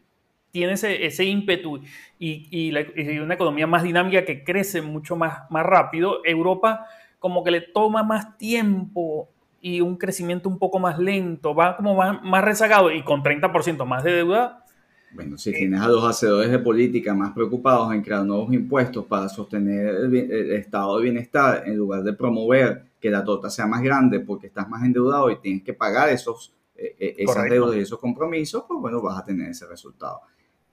tiene 0.53 0.73
ese, 0.73 1.25
ímpetu 1.25 1.81
y, 2.19 2.71
una 3.19 3.33
economía 3.33 3.65
más 3.65 3.81
dinámica 3.81 4.23
que 4.23 4.43
crece 4.43 4.83
mucho 4.83 5.15
más, 5.15 5.49
más 5.49 5.65
rápido, 5.65 6.21
Europa 6.23 6.85
como 7.17 7.43
que 7.43 7.49
le 7.49 7.61
toma 7.61 8.03
más 8.03 8.37
tiempo 8.37 9.29
y 9.61 9.81
un 9.81 9.97
crecimiento 9.97 10.47
un 10.49 10.59
poco 10.59 10.77
más 10.77 10.99
lento, 10.99 11.55
va 11.55 11.75
como 11.75 11.95
más, 11.95 12.43
rezagado 12.43 12.91
y 12.91 13.03
con 13.03 13.23
30% 13.23 13.83
más 13.85 14.03
de 14.03 14.11
deuda. 14.11 14.63
Bueno, 15.15 15.39
si 15.39 15.53
tienes 15.53 15.81
a 15.81 15.87
los 15.87 16.03
hacedores 16.03 16.51
de 16.51 16.59
política 16.59 17.15
más 17.15 17.31
preocupados 17.33 17.91
en 17.91 18.03
crear 18.03 18.23
nuevos 18.23 18.53
impuestos 18.53 19.05
para 19.05 19.29
sostener 19.29 19.87
el, 19.87 20.51
estado 20.51 20.97
de 20.97 21.03
bienestar 21.03 21.63
en 21.65 21.77
lugar 21.77 22.03
de 22.03 22.13
promover 22.13 22.83
que 22.99 23.09
la 23.09 23.23
torta 23.23 23.49
sea 23.49 23.65
más 23.65 23.81
grande 23.81 24.19
porque 24.19 24.47
estás 24.47 24.69
más 24.69 24.83
endeudado 24.83 25.31
y 25.31 25.37
tienes 25.37 25.63
que 25.63 25.73
pagar 25.73 26.09
esos, 26.09 26.53
eh, 26.75 26.95
eh, 26.99 27.15
esas 27.17 27.49
deudas 27.49 27.75
y 27.75 27.79
esos 27.79 27.97
compromisos, 27.97 28.65
pues 28.67 28.79
bueno, 28.79 29.01
vas 29.01 29.17
a 29.17 29.25
tener 29.25 29.49
ese 29.49 29.65
resultado. 29.65 30.21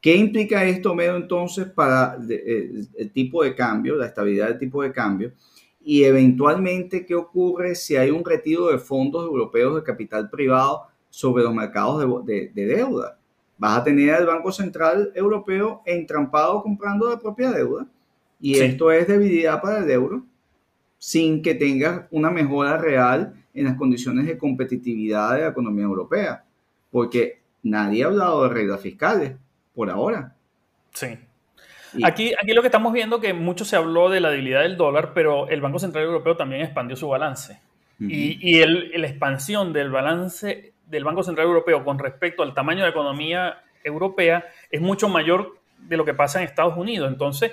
¿Qué 0.00 0.16
implica 0.16 0.64
esto, 0.64 0.94
Medo, 0.94 1.16
entonces, 1.16 1.66
para 1.66 2.16
eh, 2.28 2.86
el, 2.96 3.12
tipo 3.12 3.44
de 3.44 3.54
cambio, 3.54 3.96
la 3.96 4.06
estabilidad 4.06 4.48
del 4.48 4.58
tipo 4.58 4.82
de 4.82 4.92
cambio? 4.92 5.32
Y 5.82 6.04
eventualmente, 6.04 7.04
¿qué 7.04 7.14
ocurre 7.14 7.74
si 7.74 7.96
hay 7.96 8.10
un 8.10 8.24
retiro 8.24 8.68
de 8.68 8.78
fondos 8.78 9.24
europeos 9.24 9.76
de 9.76 9.82
capital 9.82 10.30
privado 10.30 10.86
sobre 11.10 11.42
los 11.44 11.54
mercados 11.54 12.24
de, 12.24 12.50
deuda? 12.54 13.18
Vas 13.58 13.78
a 13.78 13.84
tener 13.84 14.14
al 14.14 14.26
Banco 14.26 14.50
Central 14.52 15.12
Europeo 15.14 15.82
entrampado 15.84 16.62
comprando 16.62 17.10
la 17.10 17.18
propia 17.18 17.50
deuda. 17.50 17.86
Y 18.40 18.58
esto 18.58 18.90
es 18.90 19.06
debilidad 19.06 19.60
para 19.60 19.84
el 19.84 19.90
euro 19.90 20.24
sin 20.96 21.42
que 21.42 21.54
tengas 21.54 22.06
una 22.10 22.30
mejora 22.30 22.78
real 22.78 23.34
en 23.52 23.64
las 23.64 23.76
condiciones 23.76 24.26
de 24.26 24.38
competitividad 24.38 25.34
de 25.34 25.42
la 25.42 25.48
economía 25.48 25.84
europea. 25.84 26.44
Porque 26.90 27.40
nadie 27.62 28.04
ha 28.04 28.06
hablado 28.06 28.44
de 28.44 28.48
reglas 28.48 28.80
fiscales 28.80 29.32
por 29.74 29.90
ahora. 29.90 30.34
Sí. 30.92 31.18
aquí, 32.04 32.32
aquí 32.40 32.52
lo 32.52 32.62
que 32.62 32.68
estamos 32.68 32.92
viendo 32.92 33.20
que 33.20 33.32
mucho 33.32 33.64
se 33.64 33.76
habló 33.76 34.10
de 34.10 34.20
la 34.20 34.30
debilidad 34.30 34.62
del 34.62 34.76
dólar, 34.76 35.12
pero 35.14 35.48
el 35.48 35.60
Banco 35.60 35.78
Central 35.78 36.04
Europeo 36.04 36.36
también 36.36 36.62
expandió 36.62 36.96
su 36.96 37.08
balance. 37.08 37.60
Y, 37.98 38.38
y 38.40 38.60
el, 38.62 38.92
la 38.98 39.06
expansión 39.06 39.74
del 39.74 39.90
balance 39.90 40.72
del 40.86 41.04
Banco 41.04 41.22
Central 41.22 41.46
Europeo 41.46 41.84
con 41.84 41.98
respecto 41.98 42.42
al 42.42 42.54
tamaño 42.54 42.78
de 42.78 42.84
la 42.84 42.90
economía 42.90 43.62
europea 43.84 44.46
es 44.70 44.80
mucho 44.80 45.08
mayor 45.08 45.58
de 45.78 45.96
lo 45.96 46.04
que 46.04 46.14
pasa 46.14 46.38
en 46.38 46.46
Estados 46.46 46.76
Unidos. 46.76 47.10
Entonces, 47.10 47.52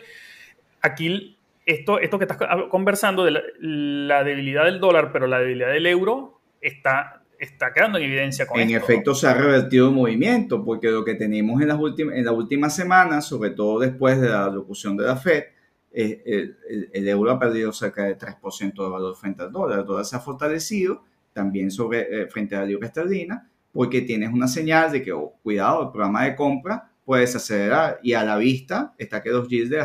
aquí 0.82 1.38
esto, 1.65 1.99
esto 1.99 2.17
que 2.17 2.25
estás 2.25 2.38
conversando 2.69 3.25
de 3.25 3.43
la, 3.60 4.23
debilidad 4.23 4.65
del 4.65 4.80
dólar, 4.80 5.12
pero 5.12 5.27
la 5.27 5.39
debilidad 5.39 5.71
del 5.71 5.86
euro 5.86 6.39
está, 6.62 7.16
está 7.39 7.71
quedando 7.73 7.97
en 7.97 8.06
evidencia 8.06 8.45
con 8.47 8.60
En 8.60 8.71
efecto, 8.71 9.13
se 9.15 9.28
ha 9.28 9.34
revertido 9.34 9.89
el 9.89 9.95
movimiento, 9.95 10.63
porque 10.63 10.89
lo 10.89 11.04
que 11.06 11.15
tenemos 11.15 11.62
en 11.62 11.67
las, 11.67 11.80
últimas, 11.80 12.15
en 12.15 12.26
las 12.26 12.34
últimas 12.34 12.76
semanas, 12.76 13.26
sobre 13.26 13.52
todo 13.52 13.80
después 13.80 14.19
de 14.19 14.30
la 14.30 14.50
locución 14.50 14.97
de 14.97 15.06
la 15.06 15.15
FED, 15.15 15.43
el, 15.91 16.58
el, 16.93 17.08
euro 17.08 17.32
ha 17.32 17.39
perdido 17.39 17.71
cerca 17.73 18.04
de 18.04 18.17
3% 18.17 18.73
de 18.73 18.89
valor 18.89 19.15
frente 19.15 19.41
al 19.43 19.52
dólar. 19.52 19.80
El 19.80 19.86
dólar 19.86 20.06
se 20.06 20.15
ha 20.15 20.19
fortalecido 20.19 21.04
también 21.34 21.71
sobre, 21.71 22.23
eh, 22.23 22.28
frente 22.28 22.56
a 22.56 22.62
la 22.62 22.65
libra 22.65 22.88
esterlina, 22.88 23.47
porque 23.71 24.02
tienes 24.02 24.34
una 24.34 24.47
señal 24.47 24.91
de 24.91 25.04
que, 25.04 25.12
oh, 25.12 25.34
cuidado, 25.43 25.84
el 25.84 25.91
programa 25.91 26.26
de 26.26 26.36
compra 26.36 26.91
puedes 27.06 27.36
acelerar 27.36 28.00
y 28.04 28.13
a 28.13 28.23
la 28.23 28.38
vista 28.38 28.93
está 28.97 29.21
que 29.21 29.30
los 29.30 29.47
yields 29.47 29.69
de, 29.69 29.80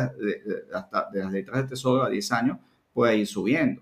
las 1.13 1.31
letras 1.31 1.61
de 1.61 1.69
tesoro 1.69 2.03
a 2.03 2.09
10 2.09 2.31
años 2.31 2.57
puede 2.91 3.17
ir 3.17 3.27
subiendo. 3.27 3.81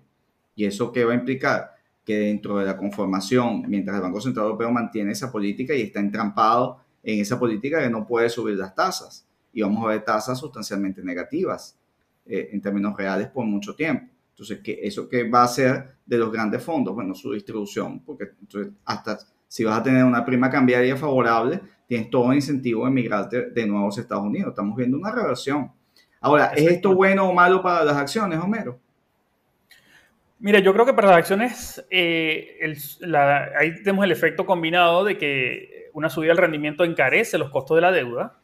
¿Y 0.54 0.66
eso 0.66 0.92
qué 0.92 1.04
va 1.04 1.12
a 1.12 1.16
implicar? 1.16 1.74
Que 2.04 2.18
dentro 2.18 2.58
de 2.58 2.66
la 2.66 2.76
conformación, 2.76 3.64
mientras 3.68 3.96
el 3.96 4.02
Banco 4.02 4.20
Central 4.20 4.46
Europeo 4.46 4.70
mantiene 4.70 5.12
esa 5.12 5.30
política 5.30 5.74
y 5.74 5.82
está 5.82 6.00
entrampado 6.00 6.78
en 7.02 7.20
esa 7.20 7.38
política 7.38 7.80
que 7.80 7.90
no 7.90 8.06
puede 8.06 8.28
subir 8.28 8.56
las 8.56 8.74
tasas 8.74 9.26
y 9.52 9.62
vamos 9.62 9.84
a 9.84 9.88
ver 9.88 10.04
tasas 10.04 10.38
sustancialmente 10.38 11.02
negativas 11.02 11.78
eh, 12.26 12.48
en 12.52 12.60
términos 12.60 12.96
reales 12.96 13.28
por 13.28 13.44
mucho 13.44 13.74
tiempo. 13.74 14.06
Entonces, 14.30 14.60
¿qué, 14.64 14.80
¿eso 14.82 15.08
qué 15.08 15.28
va 15.28 15.42
a 15.42 15.44
hacer 15.44 15.96
de 16.06 16.18
los 16.18 16.32
grandes 16.32 16.62
fondos? 16.62 16.94
Bueno, 16.94 17.14
su 17.14 17.32
distribución, 17.32 18.00
porque 18.00 18.30
entonces, 18.40 18.72
hasta 18.84 19.18
si 19.46 19.64
vas 19.64 19.78
a 19.78 19.82
tener 19.82 20.04
una 20.04 20.24
prima 20.24 20.48
cambiaria 20.48 20.96
favorable, 20.96 21.60
tienes 21.86 22.08
todo 22.08 22.30
el 22.30 22.36
incentivo 22.36 22.84
de 22.84 22.90
emigrarte 22.90 23.50
de 23.50 23.66
nuevo 23.66 23.86
a 23.86 24.00
Estados 24.00 24.24
Unidos. 24.24 24.50
Estamos 24.50 24.74
viendo 24.74 24.96
una 24.96 25.12
reversión. 25.12 25.70
Ahora, 26.20 26.46
¿es 26.56 26.66
esto 26.70 26.94
bueno 26.94 27.28
o 27.28 27.34
malo 27.34 27.60
para 27.60 27.84
las 27.84 27.96
acciones, 27.96 28.38
Homero? 28.38 28.78
Mira, 30.42 30.58
yo 30.58 30.72
creo 30.72 30.84
que 30.84 30.92
para 30.92 31.08
las 31.08 31.18
acciones 31.18 31.86
eh, 31.88 32.58
ahí 33.56 33.74
tenemos 33.76 34.04
el 34.04 34.10
efecto 34.10 34.44
combinado 34.44 35.04
de 35.04 35.16
que 35.16 35.88
una 35.92 36.10
subida 36.10 36.30
del 36.30 36.38
rendimiento 36.38 36.82
encarece 36.82 37.38
los 37.38 37.50
costos 37.50 37.76
de 37.76 37.80
la 37.80 37.92
deuda, 37.92 38.34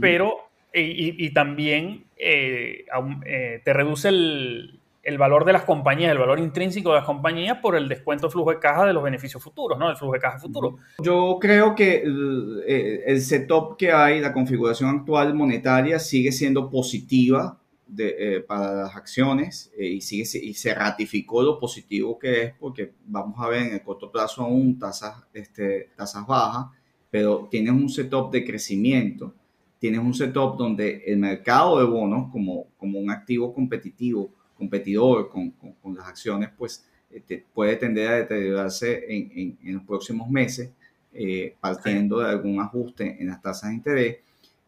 pero 0.00 0.48
y, 0.72 1.28
también 1.34 2.04
eh, 2.16 2.86
eh, 3.26 3.60
te 3.62 3.72
reduce 3.74 4.08
el, 4.08 4.80
el 5.02 5.18
valor 5.18 5.44
de 5.44 5.52
las 5.52 5.64
compañías, 5.64 6.12
el 6.12 6.18
valor 6.18 6.38
intrínseco 6.38 6.90
de 6.90 6.96
las 6.96 7.04
compañías 7.04 7.58
por 7.58 7.76
el 7.76 7.86
descuento 7.86 8.28
de 8.28 8.32
flujo 8.32 8.50
de 8.50 8.58
caja 8.58 8.86
de 8.86 8.92
los 8.92 9.02
beneficios 9.02 9.42
futuros, 9.42 9.78
¿no? 9.78 9.90
El 9.90 9.96
flujo 9.96 10.14
de 10.14 10.20
caja 10.20 10.38
futuro. 10.38 10.78
Yo 11.00 11.38
creo 11.38 11.74
que 11.74 12.02
el, 12.02 13.20
setup 13.20 13.76
que 13.76 13.92
hay, 13.92 14.20
la 14.20 14.32
configuración 14.32 14.88
actual 15.00 15.34
monetaria 15.34 15.98
sigue 15.98 16.32
siendo 16.32 16.70
positiva 16.70 17.58
de, 17.94 18.36
eh, 18.36 18.40
para 18.40 18.74
las 18.74 18.96
acciones 18.96 19.70
eh, 19.76 19.86
y, 19.86 20.00
sigue, 20.00 20.24
y 20.42 20.54
se 20.54 20.74
ratificó 20.74 21.42
lo 21.42 21.58
positivo 21.58 22.18
que 22.18 22.42
es 22.42 22.54
porque 22.58 22.92
vamos 23.06 23.38
a 23.38 23.48
ver 23.48 23.62
en 23.66 23.74
el 23.74 23.82
corto 23.82 24.10
plazo 24.10 24.42
aún 24.42 24.78
tasas, 24.78 25.24
este, 25.32 25.90
tasas 25.96 26.26
bajas, 26.26 26.66
pero 27.10 27.48
tienes 27.50 27.72
un 27.72 27.88
setup 27.88 28.32
de 28.32 28.44
crecimiento, 28.44 29.34
tienes 29.78 30.00
un 30.00 30.14
setup 30.14 30.56
donde 30.56 31.02
el 31.06 31.18
mercado 31.18 31.78
de 31.78 31.84
bonos 31.84 32.30
como, 32.32 32.68
como 32.78 32.98
un 32.98 33.10
activo 33.10 33.52
competitivo 33.52 34.30
competidor 34.56 35.28
con, 35.28 35.50
con, 35.50 35.94
las 35.96 36.06
acciones, 36.06 36.48
pues 36.56 36.86
este, 37.10 37.44
puede 37.52 37.76
tender 37.76 38.08
a 38.08 38.16
deteriorarse 38.16 39.04
en, 39.08 39.58
en, 39.60 39.74
los 39.74 39.82
próximos 39.82 40.30
meses, 40.30 40.70
eh, 41.12 41.56
partiendo 41.60 42.20
de 42.20 42.30
algún 42.30 42.60
ajuste 42.60 43.16
en 43.20 43.26
las 43.26 43.42
tasas 43.42 43.70
de 43.70 43.76
interés. 43.76 44.16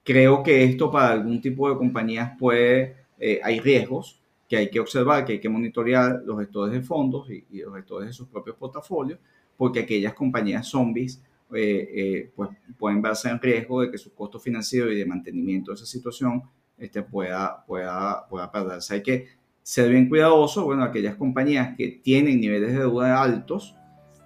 Creo 0.03 0.43
que 0.43 0.65
esto 0.65 0.91
para 0.91 1.13
algún 1.13 1.41
tipo 1.41 1.71
de 1.71 1.77
compañías 1.77 2.37
puede, 2.39 2.97
eh, 3.19 3.41
hay 3.43 3.61
riesgos 3.61 4.21
que 4.49 4.57
hay 4.57 4.71
que 4.71 4.81
observar, 4.81 5.25
que 5.25 5.33
hay 5.35 5.41
que 5.41 5.49
monitorear 5.49 6.23
los 6.25 6.39
gestores 6.39 6.75
de 6.75 6.83
fondos 6.83 7.29
y, 7.31 7.45
los 7.61 7.75
gestores 7.75 8.09
de 8.09 8.13
sus 8.13 8.29
propios 8.29 8.57
portafolios, 8.57 9.19
porque 9.57 9.81
aquellas 9.81 10.15
compañías 10.15 10.67
zombies 10.67 11.23
eh, 11.55 12.31
pues 12.35 12.51
pueden 12.79 13.01
verse 13.01 13.29
en 13.29 13.41
riesgo 13.41 13.83
de 13.83 13.91
que 13.91 13.99
su 13.99 14.13
costo 14.13 14.41
financiero 14.41 14.91
y 14.91 14.99
de 14.99 15.07
mantenimiento 15.07 15.71
de 15.71 15.77
esa 15.77 15.87
situación 15.87 16.43
este, 16.77 17.03
pueda, 17.03 17.65
pueda, 17.65 18.27
pueda 18.29 18.51
perderse. 18.51 18.95
Hay 18.95 19.03
que 19.03 19.29
ser 19.63 19.91
bien 19.91 20.09
cuidadoso, 20.09 20.65
bueno, 20.65 20.85
aquellas 20.85 21.17
compañías 21.17 21.75
que 21.77 21.89
tienen 21.89 22.41
niveles 22.41 22.73
de 22.73 22.81
deuda 22.81 23.23
altos, 23.23 23.75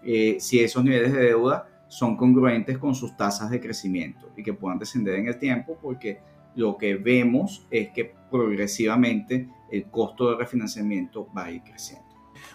eh, 0.02 0.36
si 0.40 0.60
esos 0.60 0.82
niveles 0.82 1.12
de 1.12 1.20
deuda 1.20 1.68
son 1.88 2.16
congruentes 2.16 2.76
con 2.78 2.94
sus 2.94 3.16
tasas 3.16 3.50
de 3.50 3.60
crecimiento 3.60 4.30
y 4.36 4.42
que 4.42 4.52
puedan 4.52 4.78
descender 4.78 5.14
en 5.14 5.28
el 5.28 5.38
tiempo, 5.38 5.78
porque 5.80 6.18
lo 6.58 6.76
que 6.76 6.96
vemos 6.96 7.64
es 7.70 7.90
que 7.90 8.12
progresivamente 8.30 9.48
el 9.70 9.84
costo 9.84 10.30
de 10.30 10.36
refinanciamiento 10.36 11.28
va 11.36 11.44
a 11.44 11.50
ir 11.52 11.62
creciendo. 11.62 12.04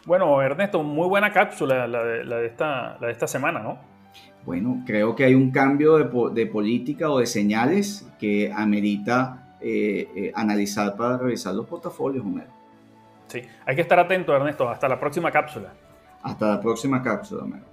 Bueno, 0.05 0.41
Ernesto, 0.41 0.83
muy 0.83 1.07
buena 1.07 1.31
cápsula 1.31 1.87
la 1.87 2.03
de, 2.03 2.45
esta, 2.45 2.97
de 2.99 3.11
esta 3.11 3.27
semana, 3.27 3.61
¿no? 3.61 3.77
Bueno, 4.45 4.83
creo 4.85 5.15
que 5.15 5.23
hay 5.23 5.35
un 5.35 5.51
cambio 5.51 5.97
de, 5.97 6.33
de 6.33 6.45
política 6.47 7.09
o 7.09 7.19
de 7.19 7.25
señales 7.25 8.05
que 8.19 8.51
amerita 8.53 9.55
eh, 9.61 10.09
eh, 10.13 10.31
analizar 10.35 10.97
para 10.97 11.17
revisar 11.17 11.55
los 11.55 11.65
portafolios, 11.65 12.25
Homero. 12.25 12.51
Sí, 13.27 13.41
hay 13.65 13.75
que 13.75 13.81
estar 13.81 13.97
atento, 13.97 14.35
Ernesto. 14.35 14.69
Hasta 14.69 14.89
la 14.89 14.99
próxima 14.99 15.31
cápsula. 15.31 15.73
Hasta 16.21 16.55
la 16.55 16.59
próxima 16.59 17.01
cápsula, 17.01 17.43
Homero. 17.43 17.72